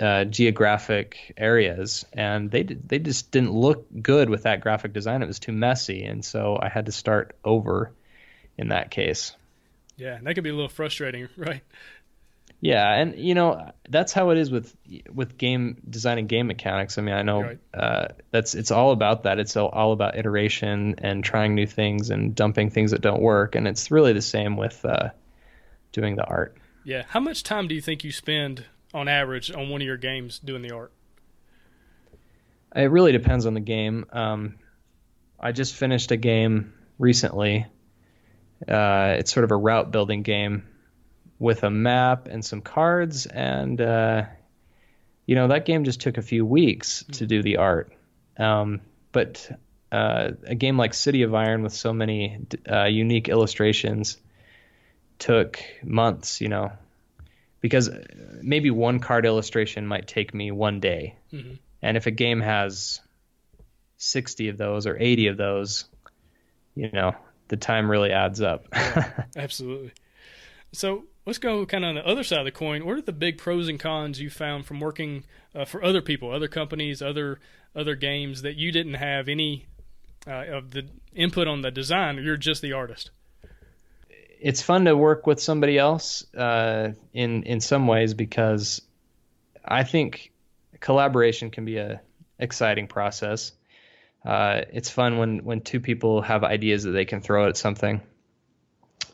[0.00, 5.22] uh, geographic areas, and they they just didn't look good with that graphic design.
[5.22, 7.92] It was too messy, and so I had to start over
[8.56, 9.36] in that case.
[9.96, 11.62] Yeah, that could be a little frustrating, right?
[12.60, 14.74] Yeah, and you know that's how it is with
[15.12, 16.98] with game design and game mechanics.
[16.98, 17.58] I mean, I know right.
[17.72, 19.38] uh, that's it's all about that.
[19.38, 23.68] It's all about iteration and trying new things and dumping things that don't work, and
[23.68, 25.10] it's really the same with uh,
[25.92, 26.56] doing the art.
[26.82, 29.96] Yeah, how much time do you think you spend on average on one of your
[29.96, 30.92] games doing the art?
[32.74, 34.06] It really depends on the game.
[34.12, 34.56] Um,
[35.40, 37.66] I just finished a game recently.
[38.66, 40.64] Uh, it's sort of a route building game
[41.38, 44.24] with a map and some cards, and uh,
[45.26, 47.92] you know that game just took a few weeks to do the art.
[48.36, 48.80] Um,
[49.12, 49.50] but
[49.92, 54.18] uh, a game like City of Iron with so many uh, unique illustrations
[55.18, 56.40] took months.
[56.40, 56.72] You know,
[57.60, 57.90] because
[58.42, 61.54] maybe one card illustration might take me one day, Mm-hmm.
[61.82, 63.00] and if a game has
[63.96, 65.84] sixty of those or eighty of those,
[66.74, 67.14] you know,
[67.48, 68.66] the time really adds up.
[69.36, 69.92] Absolutely.
[70.72, 72.84] So let's go kind of on the other side of the coin.
[72.84, 76.30] What are the big pros and cons you found from working uh, for other people,
[76.30, 77.40] other companies, other
[77.74, 79.66] other games that you didn't have any
[80.26, 82.22] uh, of the input on the design?
[82.22, 83.10] You're just the artist.
[84.40, 88.82] It's fun to work with somebody else uh, in in some ways because
[89.64, 90.32] I think
[90.80, 92.00] collaboration can be a
[92.38, 93.52] exciting process.
[94.24, 98.00] Uh, it's fun when when two people have ideas that they can throw at something.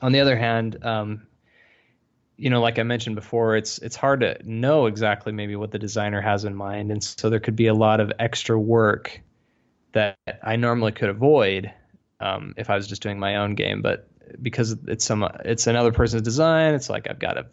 [0.03, 1.27] On the other hand, um,
[2.37, 5.79] you know, like I mentioned before, it's it's hard to know exactly maybe what the
[5.79, 9.21] designer has in mind, and so there could be a lot of extra work
[9.93, 11.73] that I normally could avoid
[12.21, 13.81] um, if I was just doing my own game.
[13.83, 14.09] But
[14.41, 17.47] because it's some it's another person's design, it's like I've got to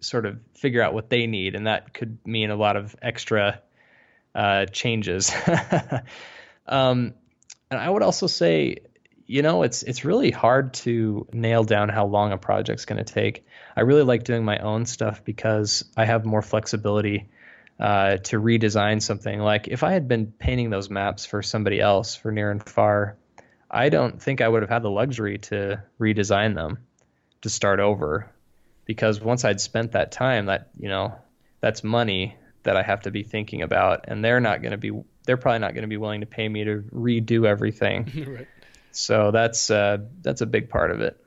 [0.00, 3.60] sort of figure out what they need, and that could mean a lot of extra
[4.34, 5.32] uh, changes.
[6.66, 7.14] um,
[7.70, 8.78] and I would also say,
[9.26, 13.12] you know, it's it's really hard to nail down how long a project's going to
[13.12, 13.46] take.
[13.76, 17.28] I really like doing my own stuff because I have more flexibility
[17.80, 19.38] uh, to redesign something.
[19.38, 23.16] Like if I had been painting those maps for somebody else for near and far,
[23.72, 26.78] I don't think I would have had the luxury to redesign them
[27.40, 28.30] to start over
[28.84, 31.14] because once I'd spent that time that you know
[31.60, 34.92] that's money that I have to be thinking about and they're not going to be
[35.24, 38.26] they're probably not going to be willing to pay me to redo everything.
[38.36, 38.48] right.
[38.90, 41.18] So that's uh, that's a big part of it.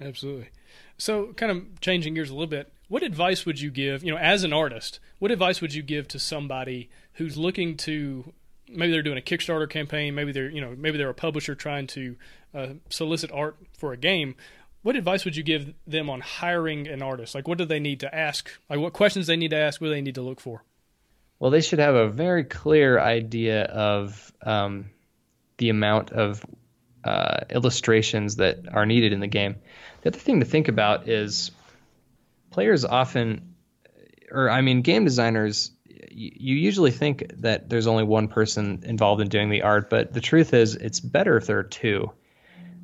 [0.00, 0.48] Absolutely.
[0.96, 4.18] So, kind of changing gears a little bit, what advice would you give, you know,
[4.18, 8.34] as an artist, what advice would you give to somebody who's looking to
[8.70, 11.86] maybe they're doing a Kickstarter campaign, maybe they're, you know, maybe they're a publisher trying
[11.88, 12.16] to
[12.54, 14.36] uh, solicit art for a game.
[14.82, 17.34] What advice would you give them on hiring an artist?
[17.34, 18.50] Like, what do they need to ask?
[18.70, 19.80] Like, what questions they need to ask?
[19.80, 20.64] What do they need to look for?
[21.38, 24.90] Well, they should have a very clear idea of um,
[25.58, 26.44] the amount of
[27.04, 29.56] uh, illustrations that are needed in the game.
[30.02, 31.50] The other thing to think about is
[32.50, 33.54] players often,
[34.30, 35.72] or I mean, game designers,
[36.08, 40.20] you usually think that there's only one person involved in doing the art, but the
[40.20, 42.12] truth is it's better if there are two.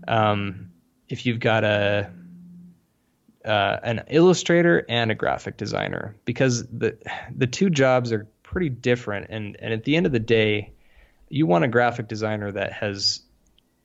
[0.07, 0.70] Um,
[1.09, 2.11] if you've got a
[3.44, 6.98] uh, an illustrator and a graphic designer, because the
[7.35, 10.72] the two jobs are pretty different, and and at the end of the day,
[11.29, 13.22] you want a graphic designer that has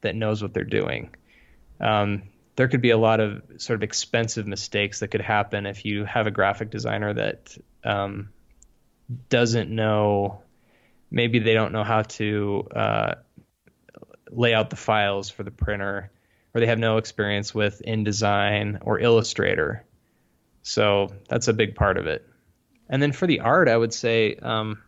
[0.01, 1.15] that knows what they're doing.
[1.79, 2.23] Um,
[2.55, 6.05] there could be a lot of sort of expensive mistakes that could happen if you
[6.05, 8.29] have a graphic designer that um,
[9.29, 10.41] doesn't know.
[11.09, 13.15] Maybe they don't know how to uh,
[14.29, 16.11] lay out the files for the printer,
[16.53, 19.85] or they have no experience with InDesign or Illustrator.
[20.63, 22.27] So that's a big part of it.
[22.89, 24.81] And then for the art, I would say um,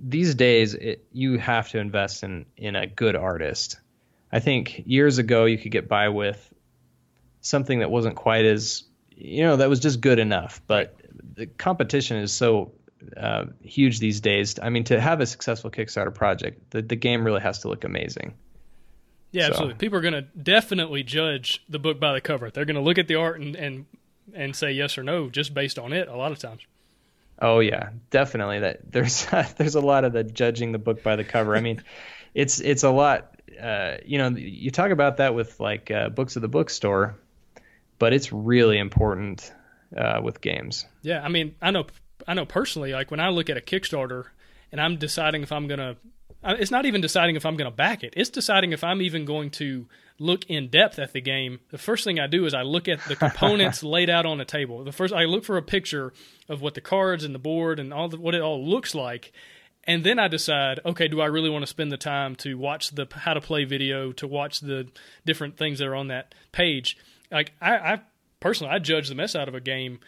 [0.00, 3.78] these days it, you have to invest in in a good artist.
[4.30, 6.52] I think years ago you could get by with
[7.40, 10.60] something that wasn't quite as you know that was just good enough.
[10.66, 10.94] But
[11.34, 12.72] the competition is so
[13.16, 14.58] uh, huge these days.
[14.60, 17.84] I mean, to have a successful Kickstarter project, the the game really has to look
[17.84, 18.34] amazing.
[19.30, 19.74] Yeah, So- absolutely.
[19.74, 22.50] People are going to definitely judge the book by the cover.
[22.50, 23.86] They're going to look at the art and, and
[24.34, 26.08] and say yes or no just based on it.
[26.08, 26.62] A lot of times.
[27.40, 28.60] Oh yeah, definitely.
[28.60, 31.56] That there's there's a lot of the judging the book by the cover.
[31.56, 31.82] I mean,
[32.34, 33.34] it's it's a lot.
[33.60, 37.16] Uh, you know, you talk about that with like uh, books of the bookstore,
[37.98, 39.52] but it's really important
[39.96, 40.86] uh, with games.
[41.02, 41.86] Yeah, I mean, I know,
[42.26, 42.92] I know personally.
[42.92, 44.26] Like when I look at a Kickstarter,
[44.72, 45.96] and I'm deciding if I'm going to,
[46.44, 48.14] it's not even deciding if I'm gonna back it.
[48.16, 49.86] It's deciding if I'm even going to
[50.18, 51.60] look in depth at the game.
[51.70, 54.44] The first thing I do is I look at the components laid out on the
[54.44, 54.84] table.
[54.84, 56.12] The first I look for a picture
[56.48, 59.32] of what the cards and the board and all the, what it all looks like.
[59.84, 62.90] And then I decide, okay, do I really want to spend the time to watch
[62.90, 64.88] the how to play video, to watch the
[65.24, 66.98] different things that are on that page?
[67.30, 68.00] Like I, I
[68.40, 70.00] personally, I judge the mess out of a game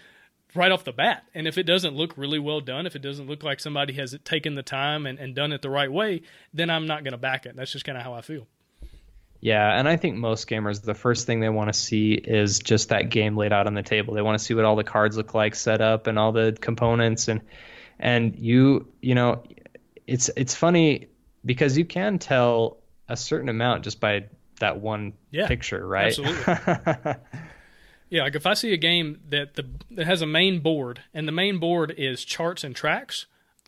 [0.54, 1.24] right off the bat.
[1.34, 4.16] And if it doesn't look really well done, if it doesn't look like somebody has
[4.24, 6.22] taken the time and, and done it the right way,
[6.52, 7.56] then I'm not going to back it.
[7.56, 8.46] That's just kind of how I feel.
[9.42, 12.90] Yeah, and I think most gamers, the first thing they want to see is just
[12.90, 14.12] that game laid out on the table.
[14.12, 16.56] They want to see what all the cards look like set up and all the
[16.60, 17.40] components and
[17.98, 19.42] and you you know
[20.06, 21.08] it's it's funny
[21.44, 24.24] because you can tell a certain amount just by
[24.58, 26.18] that one Yeah, picture, right?
[26.18, 26.44] absolutely.
[28.10, 31.26] Yeah, like if I see a game that the that has a main board and
[31.26, 33.26] the main board is charts and tracks,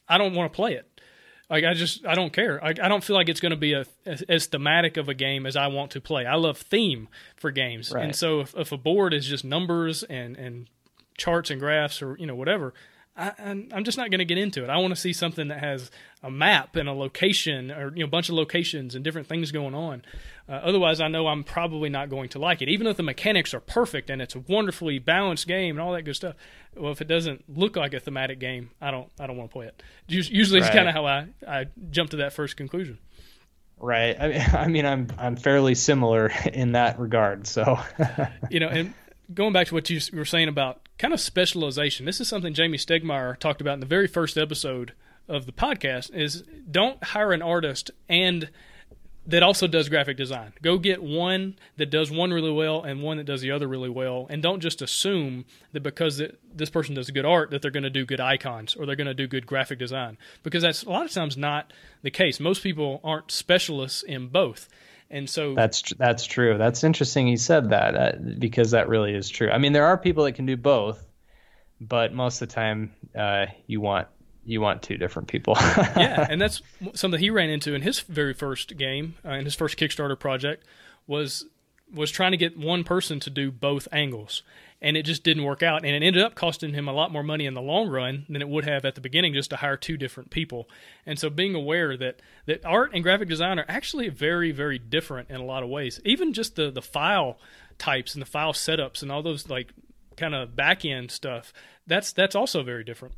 [0.09, 0.89] I don't want to play it.
[1.49, 2.63] Like I just I don't care.
[2.63, 5.15] I, I don't feel like it's going to be a as, as thematic of a
[5.15, 6.27] game as I want to play.
[6.27, 10.37] I love theme for games, and so if, if a board is just numbers and
[10.37, 10.69] and
[11.17, 12.75] charts and graphs or you know whatever.
[13.15, 14.71] I, am just not going to get into it.
[14.71, 15.91] I want to see something that has
[16.23, 19.53] a map and a location, or you know, a bunch of locations and different things
[19.53, 20.03] going on.
[20.49, 23.55] Uh, otherwise, I know I'm probably not going to like it, even though the mechanics
[23.55, 26.35] are perfect and it's a wonderfully balanced game and all that good stuff.
[26.77, 29.53] Well, if it doesn't look like a thematic game, I don't, I don't want to
[29.53, 29.83] play it.
[30.09, 30.67] Usually, right.
[30.67, 32.99] it's kind of how I, I jump to that first conclusion.
[33.79, 34.17] Right.
[34.19, 37.47] I mean, I mean, I'm, I'm fairly similar in that regard.
[37.47, 37.79] So,
[38.51, 38.95] you know, and
[39.33, 42.75] going back to what you were saying about kind of specialization, this is something Jamey
[42.75, 44.93] Stegmaier talked about in the very first episode
[45.29, 46.15] of the podcast.
[46.15, 48.51] Is don't hire an artist and
[49.27, 50.53] that also does graphic design.
[50.63, 53.89] Go get one that does one really well and one that does the other really
[53.89, 57.71] well, and don't just assume that because it, this person does good art that they're
[57.71, 60.83] going to do good icons or they're going to do good graphic design because that's
[60.83, 62.41] a lot of times not the case.
[62.41, 64.69] Most people aren't specialists in both.
[65.09, 66.57] And so that's that's true.
[66.57, 67.27] That's interesting.
[67.27, 69.51] He said that uh, because that really is true.
[69.51, 71.07] I mean, there are people that can do both,
[71.81, 74.09] but most of the time, uh, you want
[74.45, 75.55] you want two different people.
[75.61, 76.63] yeah, and that's
[76.95, 80.65] something he ran into in his very first game, uh, in his first Kickstarter project,
[81.07, 81.47] was
[81.93, 84.43] was trying to get one person to do both angles
[84.83, 85.85] and it just didn't work out.
[85.85, 88.43] And it ended up costing him a lot more money in the long run than
[88.43, 90.69] it would have at the beginning just to hire two different people.
[91.07, 95.31] And so being aware that that art and graphic design are actually very very different
[95.31, 96.01] in a lot of ways.
[96.05, 97.39] Even just the the file
[97.79, 99.73] types and the file setups and all those like
[100.17, 101.53] kind of back end stuff.
[101.87, 103.15] That's that's also very different.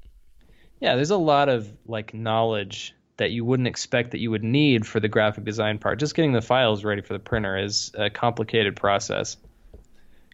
[0.84, 4.86] Yeah, there's a lot of like knowledge that you wouldn't expect that you would need
[4.86, 5.98] for the graphic design part.
[5.98, 9.38] Just getting the files ready for the printer is a complicated process.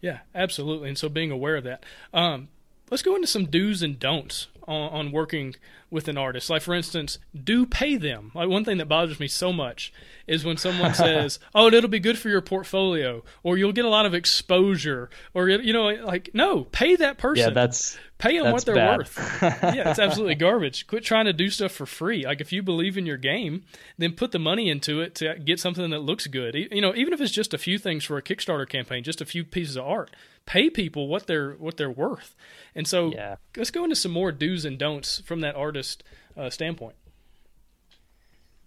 [0.03, 0.89] Yeah, absolutely.
[0.89, 1.85] And so being aware of that.
[2.13, 2.49] Um,
[2.91, 5.55] let's go into some do's and don'ts on, on, working
[5.91, 6.51] with an artist.
[6.51, 8.31] Like, for instance, do pay them.
[8.35, 9.93] Like, one thing that bothers me so much
[10.27, 13.89] is when someone says, "Oh, it'll be good for your portfolio," or "You'll get a
[13.89, 17.49] lot of exposure," or you know, like, no, pay that person.
[17.49, 18.99] Yeah, that's pay them that's what they're bad.
[18.99, 19.39] worth.
[19.43, 20.87] yeah, it's absolutely garbage.
[20.87, 22.25] Quit trying to do stuff for free.
[22.25, 23.65] Like, if you believe in your game,
[23.99, 26.55] then put the money into it to get something that looks good.
[26.55, 29.27] You know, even if it's just a few things for a Kickstarter campaign, just a
[29.27, 30.11] few pieces of art.
[30.51, 32.35] Pay people what they're what they're worth.
[32.75, 33.37] And so, yeah.
[33.57, 36.03] let's go into some more do's and don'ts from that artist
[36.37, 36.97] uh, standpoint.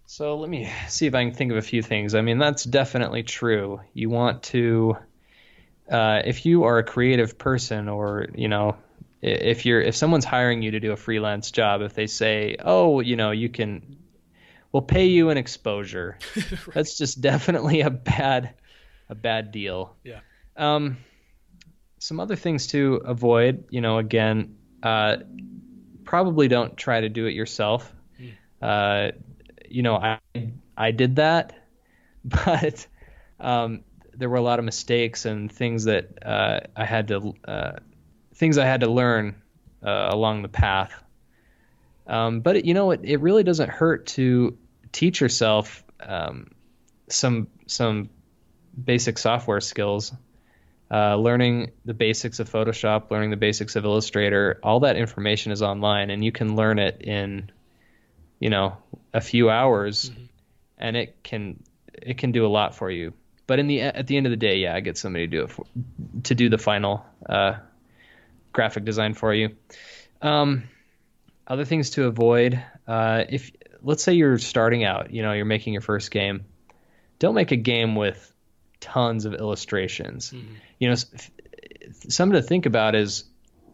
[0.06, 2.14] So let me see if I can think of a few things.
[2.14, 3.82] I mean, that's definitely true.
[3.92, 4.96] You want to,
[5.90, 8.78] uh, if you are a creative person, or you know,
[9.20, 13.00] if you're if someone's hiring you to do a freelance job, if they say, oh,
[13.00, 13.98] you know, you can,
[14.72, 16.58] we'll pay you an exposure, right.
[16.72, 18.54] that's just definitely a bad,
[19.10, 19.94] a bad deal.
[20.02, 20.20] Yeah.
[20.56, 20.96] Um,
[22.04, 25.16] some other things to avoid, you know, again, uh,
[26.04, 27.90] probably don't try to do it yourself.
[28.20, 28.32] Mm.
[28.60, 29.12] Uh,
[29.70, 30.18] you know, I
[30.76, 31.54] I did that,
[32.26, 32.86] but
[33.40, 37.72] um, there were a lot of mistakes and things that uh, I had to uh,
[38.34, 39.36] things I had to learn
[39.82, 40.92] uh, along the path.
[42.06, 44.58] Um, but it, you know, it, it really doesn't hurt to
[44.92, 46.50] teach yourself um,
[47.08, 48.10] some some
[48.84, 50.12] basic software skills.
[50.90, 55.62] Uh, learning the basics of Photoshop, learning the basics of Illustrator, all that information is
[55.62, 57.50] online, and you can learn it in,
[58.38, 58.76] you know,
[59.12, 60.24] a few hours, mm-hmm.
[60.78, 61.62] and it can
[61.92, 63.14] it can do a lot for you.
[63.46, 65.42] But in the at the end of the day, yeah, I get somebody to do
[65.44, 65.64] it for,
[66.24, 67.54] to do the final uh,
[68.52, 69.56] graphic design for you.
[70.20, 70.64] Um,
[71.46, 73.50] other things to avoid: uh, if
[73.82, 76.44] let's say you're starting out, you know, you're making your first game,
[77.18, 78.32] don't make a game with
[78.80, 80.30] tons of illustrations.
[80.30, 80.54] Mm-hmm.
[80.84, 80.96] You know,
[82.10, 83.24] something to think about is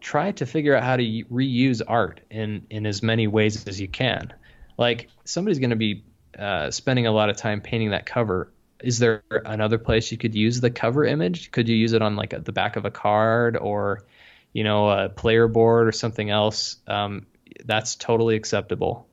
[0.01, 3.89] try to figure out how to reuse art in in as many ways as you
[3.89, 4.33] can.
[4.79, 6.05] Like somebody's going to be
[6.39, 8.53] uh, spending a lot of time painting that cover.
[8.81, 11.51] Is there another place you could use the cover image?
[11.51, 14.05] Could you use it on like a, the back of a card or
[14.53, 16.77] you know a player board or something else?
[16.87, 17.27] Um,
[17.65, 19.09] that's totally acceptable.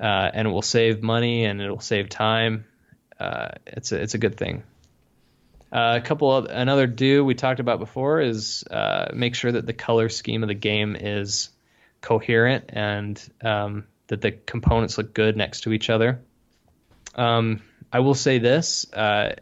[0.00, 2.64] Uh, and it will save money and it will save time.
[3.20, 4.62] Uh, it's a, it's a good thing
[5.74, 9.66] uh, a couple of another do we talked about before is uh, make sure that
[9.66, 11.50] the color scheme of the game is
[12.00, 16.20] coherent and um, that the components look good next to each other.
[17.16, 17.60] Um,
[17.92, 19.34] I will say this: uh,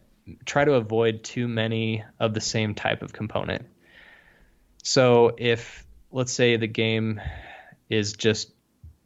[0.47, 3.67] try to avoid too many of the same type of component.
[4.83, 7.21] So if let's say the game
[7.91, 8.51] is just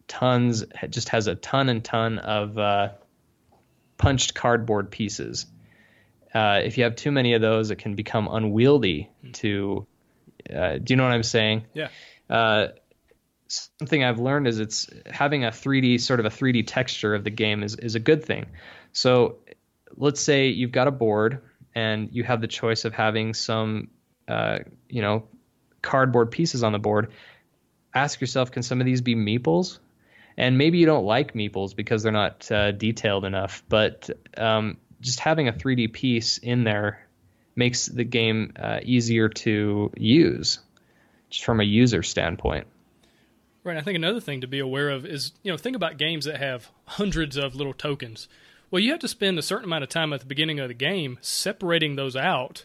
[0.06, 2.90] tons, just has a ton and ton of uh,
[3.98, 5.46] punched cardboard pieces.
[6.34, 9.10] Uh, if you have too many of those, it can become unwieldy.
[9.34, 9.86] To
[10.54, 11.66] uh, do you know what I'm saying?
[11.74, 11.88] Yeah.
[12.28, 12.68] Uh,
[13.48, 17.30] something I've learned is it's having a 3D sort of a 3D texture of the
[17.30, 18.46] game is is a good thing.
[18.92, 19.38] So
[19.96, 21.42] let's say you've got a board
[21.74, 23.88] and you have the choice of having some
[24.28, 25.28] uh, you know
[25.82, 27.12] cardboard pieces on the board.
[27.94, 29.78] Ask yourself, can some of these be meeples?
[30.36, 34.76] And maybe you don't like meeples because they're not uh, detailed enough, but um,
[35.06, 37.06] just having a 3D piece in there
[37.54, 40.58] makes the game uh, easier to use,
[41.30, 42.66] just from a user standpoint.
[43.62, 43.76] Right.
[43.76, 46.38] I think another thing to be aware of is, you know, think about games that
[46.38, 48.28] have hundreds of little tokens.
[48.70, 50.74] Well, you have to spend a certain amount of time at the beginning of the
[50.74, 52.64] game separating those out,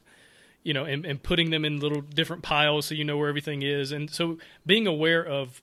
[0.64, 3.62] you know, and, and putting them in little different piles so you know where everything
[3.62, 3.92] is.
[3.92, 5.62] And so being aware of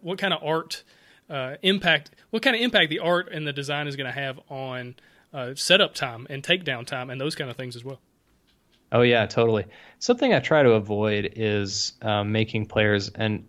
[0.00, 0.82] what kind of art
[1.28, 4.40] uh, impact, what kind of impact the art and the design is going to have
[4.48, 4.94] on
[5.36, 8.00] uh, setup time and takedown time and those kind of things as well.
[8.90, 9.66] Oh yeah, totally.
[9.98, 13.46] Something I try to avoid is um, making players, and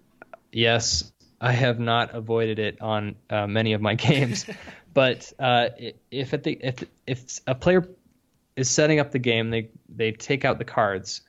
[0.51, 4.45] yes, I have not avoided it on uh, many of my games.
[4.93, 5.69] but uh,
[6.11, 7.88] if at the if if a player
[8.55, 11.21] is setting up the game, they they take out the cards.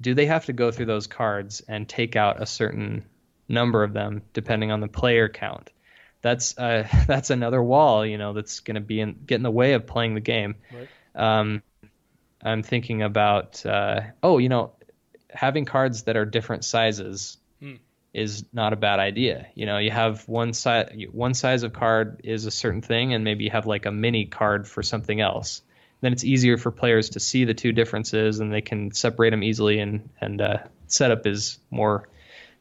[0.00, 3.04] Do they have to go through those cards and take out a certain
[3.48, 5.70] number of them, depending on the player count?
[6.24, 9.50] That's uh, that's another wall, you know, that's going to be in, get in the
[9.50, 10.56] way of playing the game.
[10.72, 10.88] Right.
[11.14, 11.62] Um,
[12.42, 14.72] I'm thinking about uh, oh, you know,
[15.30, 17.38] having cards that are different sizes
[18.14, 19.48] is not a bad idea.
[19.54, 23.24] You know, you have one size one size of card is a certain thing, and
[23.24, 25.62] maybe you have like a mini card for something else.
[26.00, 29.42] Then it's easier for players to see the two differences, and they can separate them
[29.42, 29.80] easily.
[29.80, 32.08] And and uh, setup is more.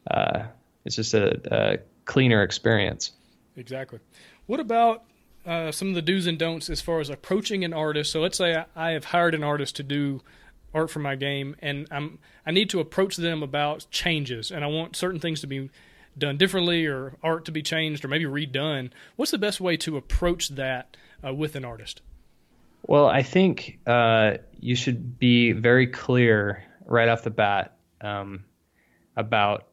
[0.10, 0.48] Uh,
[0.86, 3.12] it's just a, a, cleaner experience.
[3.56, 4.00] Exactly.
[4.46, 5.04] What about
[5.46, 8.12] uh, some of the do's and don'ts as far as approaching an artist?
[8.12, 10.22] So let's say I, I have hired an artist to do
[10.74, 14.68] art for my game, and I'm I need to approach them about changes, and I
[14.68, 15.70] want certain things to be
[16.18, 18.92] done differently, or art to be changed, or maybe redone.
[19.16, 22.02] What's the best way to approach that uh, with an artist?
[22.86, 28.44] Well, I think uh, you should be very clear right off the bat um,
[29.16, 29.68] about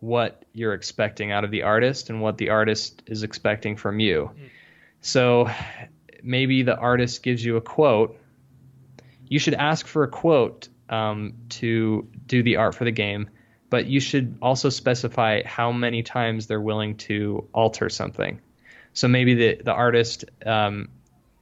[0.00, 4.30] what you're expecting out of the artist and what the artist is expecting from you.
[4.32, 4.48] Mm.
[5.00, 5.50] So
[6.22, 8.18] maybe the artist gives you a quote
[9.28, 13.28] you should ask for a quote um, to do the art for the game,
[13.70, 18.40] but you should also specify how many times they're willing to alter something.
[18.94, 20.88] So maybe the the artist um,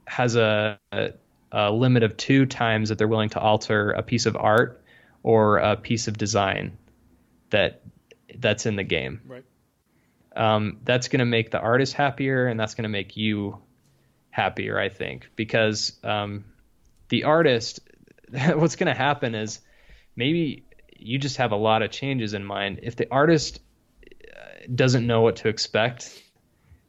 [0.05, 1.13] has a, a,
[1.51, 4.83] a limit of two times that they're willing to alter a piece of art
[5.23, 6.77] or a piece of design
[7.49, 7.81] that
[8.39, 9.21] that's in the game.
[9.25, 9.43] Right.
[10.35, 13.59] Um, that's going to make the artist happier, and that's going to make you
[14.29, 16.45] happier, I think, because um,
[17.09, 17.79] the artist,
[18.53, 19.59] what's going to happen is
[20.15, 20.65] maybe
[20.95, 22.81] you just have a lot of changes in mind.
[22.83, 23.59] If the artist
[24.05, 26.21] uh, doesn't know what to expect,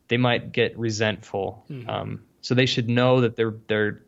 [0.08, 1.64] they might get resentful.
[1.70, 1.88] Mm-hmm.
[1.88, 4.02] Um, so they should know that they're they're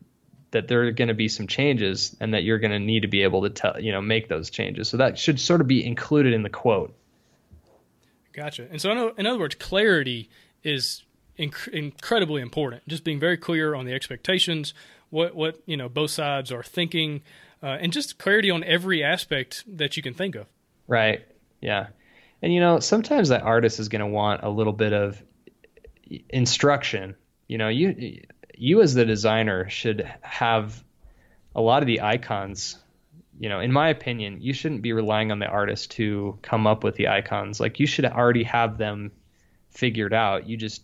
[0.51, 3.07] that there are going to be some changes and that you're going to need to
[3.07, 4.89] be able to tell you know make those changes.
[4.89, 6.95] So that should sort of be included in the quote.
[8.33, 8.67] Gotcha.
[8.69, 10.29] And so in other words, clarity
[10.63, 11.03] is
[11.37, 12.87] inc- incredibly important.
[12.87, 14.73] Just being very clear on the expectations,
[15.09, 17.21] what what you know both sides are thinking,
[17.61, 20.47] uh, and just clarity on every aspect that you can think of.
[20.87, 21.25] Right.
[21.61, 21.87] Yeah.
[22.41, 25.21] And you know, sometimes that artist is going to want a little bit of
[26.29, 27.15] instruction.
[27.47, 28.21] You know, you
[28.55, 30.83] you as the designer should have
[31.55, 32.77] a lot of the icons.
[33.41, 36.83] You know, in my opinion, you shouldn't be relying on the artist to come up
[36.83, 37.59] with the icons.
[37.59, 39.11] Like you should already have them
[39.71, 40.47] figured out.
[40.47, 40.83] You just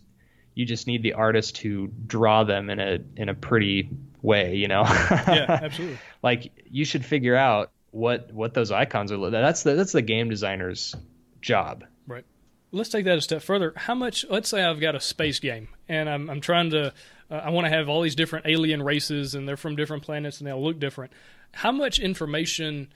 [0.56, 3.88] you just need the artist to draw them in a in a pretty
[4.22, 4.82] way, you know.
[4.82, 5.98] yeah, absolutely.
[6.24, 9.30] like you should figure out what what those icons are.
[9.30, 10.96] That's the that's the game designer's
[11.40, 11.84] job.
[12.08, 12.24] Right.
[12.72, 13.72] Let's take that a step further.
[13.76, 14.26] How much?
[14.28, 16.92] Let's say I've got a space game, and I'm I'm trying to.
[17.30, 20.38] Uh, I want to have all these different alien races, and they're from different planets,
[20.38, 21.12] and they'll look different.
[21.52, 22.92] How much information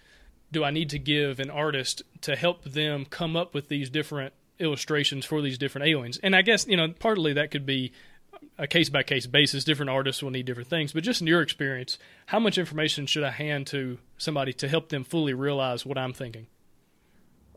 [0.50, 4.34] do I need to give an artist to help them come up with these different
[4.59, 6.18] illustrations for these different aliens?
[6.22, 7.92] And I guess you know, partly that could be
[8.59, 9.64] a case by case basis.
[9.64, 10.92] Different artists will need different things.
[10.92, 14.88] But just in your experience, how much information should I hand to somebody to help
[14.88, 16.46] them fully realize what I'm thinking?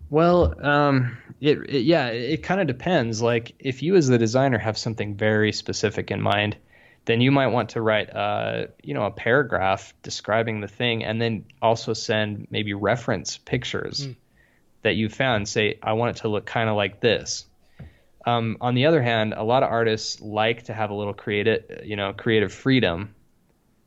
[0.09, 3.21] Well, um, it, it, yeah, it, it kind of depends.
[3.21, 6.57] Like if you as the designer have something very specific in mind,
[7.05, 11.21] then you might want to write, uh, you know, a paragraph describing the thing, and
[11.21, 14.15] then also send maybe reference pictures mm.
[14.81, 15.47] that you found.
[15.47, 17.45] Say, I want it to look kind of like this
[18.25, 21.81] um, on the other hand, a lot of artists like to have a little creative,
[21.83, 23.13] you know, creative freedom.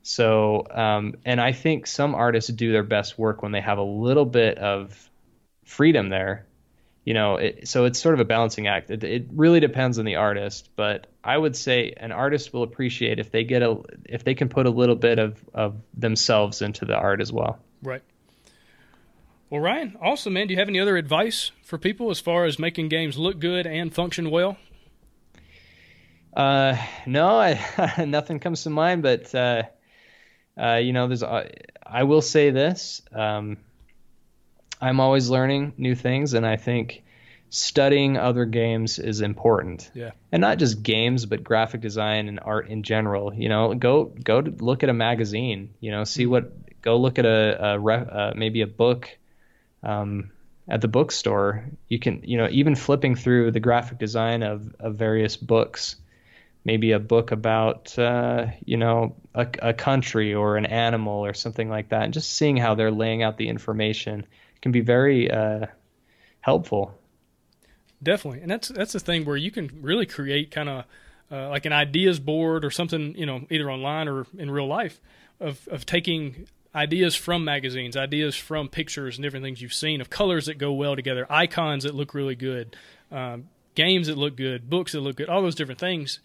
[0.02, 3.82] So, um, and I think some artists do their best work when they have a
[3.82, 5.10] little bit of
[5.64, 6.46] freedom there.
[7.08, 8.90] You know, it, so it's sort of a balancing act.
[8.90, 13.18] It, it really depends on the artist, but I would say an artist will appreciate
[13.18, 16.84] if they get a if they can put a little bit of of themselves into
[16.84, 17.60] the art as well.
[17.82, 18.02] Right.
[19.48, 22.58] Well, Ryan, also, man, do you have any other advice for people as far as
[22.58, 24.58] making games look good and function well?
[26.36, 29.02] Uh, no, I, nothing comes to mind.
[29.02, 29.62] But uh,
[30.62, 31.22] uh, you know, there's.
[31.22, 31.48] Uh,
[31.86, 33.56] I will say this: um,
[34.80, 37.02] I'm always learning new things, and I think
[37.50, 39.90] studying other games is important.
[39.94, 40.10] Yeah.
[40.30, 43.32] And not just games, but graphic design and art in general.
[43.34, 45.74] You know, go go to look at a magazine.
[45.80, 46.52] You know, see what.
[46.80, 49.08] Go look at a, a ref, uh, maybe a book.
[49.82, 50.30] Um,
[50.68, 54.96] at the bookstore, you can, you know, even flipping through the graphic design of, of
[54.96, 55.96] various books,
[56.64, 61.70] maybe a book about, uh, you know, a, a country or an animal or something
[61.70, 64.26] like that, and just seeing how they're laying out the information
[64.62, 65.66] can be very uh,
[66.40, 66.94] helpful.
[68.02, 70.84] Definitely, and that's that's the thing where you can really create kind of
[71.30, 75.00] uh, like an ideas board or something, you know, either online or in real life,
[75.40, 80.10] of of taking ideas from magazines, ideas from pictures and different things you've seen of
[80.10, 82.76] colors that go well together, icons that look really good,
[83.10, 86.20] um, games that look good, books that look good, all those different things.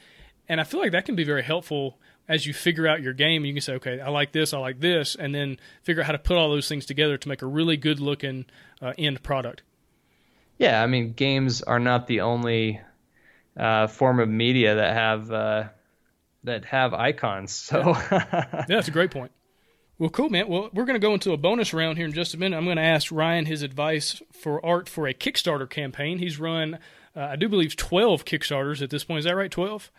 [0.47, 1.97] And I feel like that can be very helpful
[2.28, 3.45] as you figure out your game.
[3.45, 6.11] You can say, okay, I like this, I like this, and then figure out how
[6.13, 8.45] to put all those things together to make a really good looking
[8.82, 9.63] uh, end product.
[10.57, 12.80] Yeah, I mean, games are not the only
[13.57, 15.63] uh, form of media that have uh,
[16.43, 17.51] that have icons.
[17.51, 19.32] So yeah, that's a great point.
[19.99, 20.47] Well, cool, man.
[20.47, 22.57] Well, we're going to go into a bonus round here in just a minute.
[22.57, 26.17] I'm going to ask Ryan his advice for art for a Kickstarter campaign.
[26.17, 26.80] He's run,
[27.15, 29.19] uh, I do believe, 12 Kickstarters at this point.
[29.19, 29.51] Is that right?
[29.51, 29.91] 12?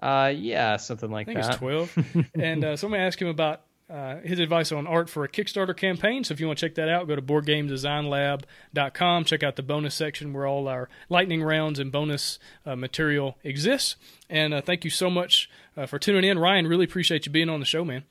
[0.00, 1.50] Uh, yeah, something like I think that.
[1.50, 2.26] it's 12.
[2.34, 5.24] and uh, so I'm going to ask him about uh, his advice on art for
[5.24, 6.24] a Kickstarter campaign.
[6.24, 9.24] So if you want to check that out, go to boardgamedesignlab.com.
[9.24, 13.96] Check out the bonus section where all our lightning rounds and bonus uh, material exists.
[14.28, 16.38] And uh, thank you so much uh, for tuning in.
[16.38, 18.04] Ryan, really appreciate you being on the show, man.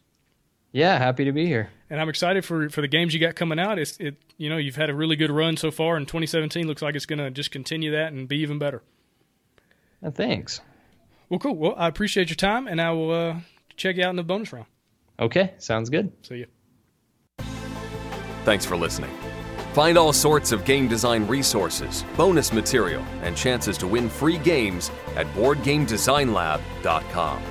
[0.72, 1.72] Yeah, happy to be here.
[1.90, 3.80] And I'm excited for for the games you got coming out.
[3.80, 6.84] It's it you know you've had a really good run so far, and 2017 looks
[6.84, 8.84] like it's going to just continue that and be even better.
[10.04, 10.62] Uh, thanks.
[11.30, 11.56] Well, cool.
[11.56, 13.36] Well, I appreciate your time, and I will uh,
[13.76, 14.66] check you out in the bonus round.
[15.20, 16.12] Okay, sounds good.
[16.24, 16.48] See you.
[18.46, 19.12] Thanks for listening.
[19.74, 24.90] Find all sorts of game design resources, bonus material, and chances to win free games
[25.16, 27.44] at BoardGameDesignLab.com.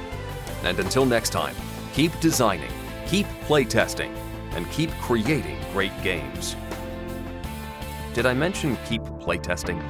[0.65, 1.55] And until next time,
[1.93, 2.73] keep designing
[3.09, 4.15] keep playtesting,
[4.53, 6.57] and keep creating great games.
[8.13, 9.83] Did I mention keep playtesting?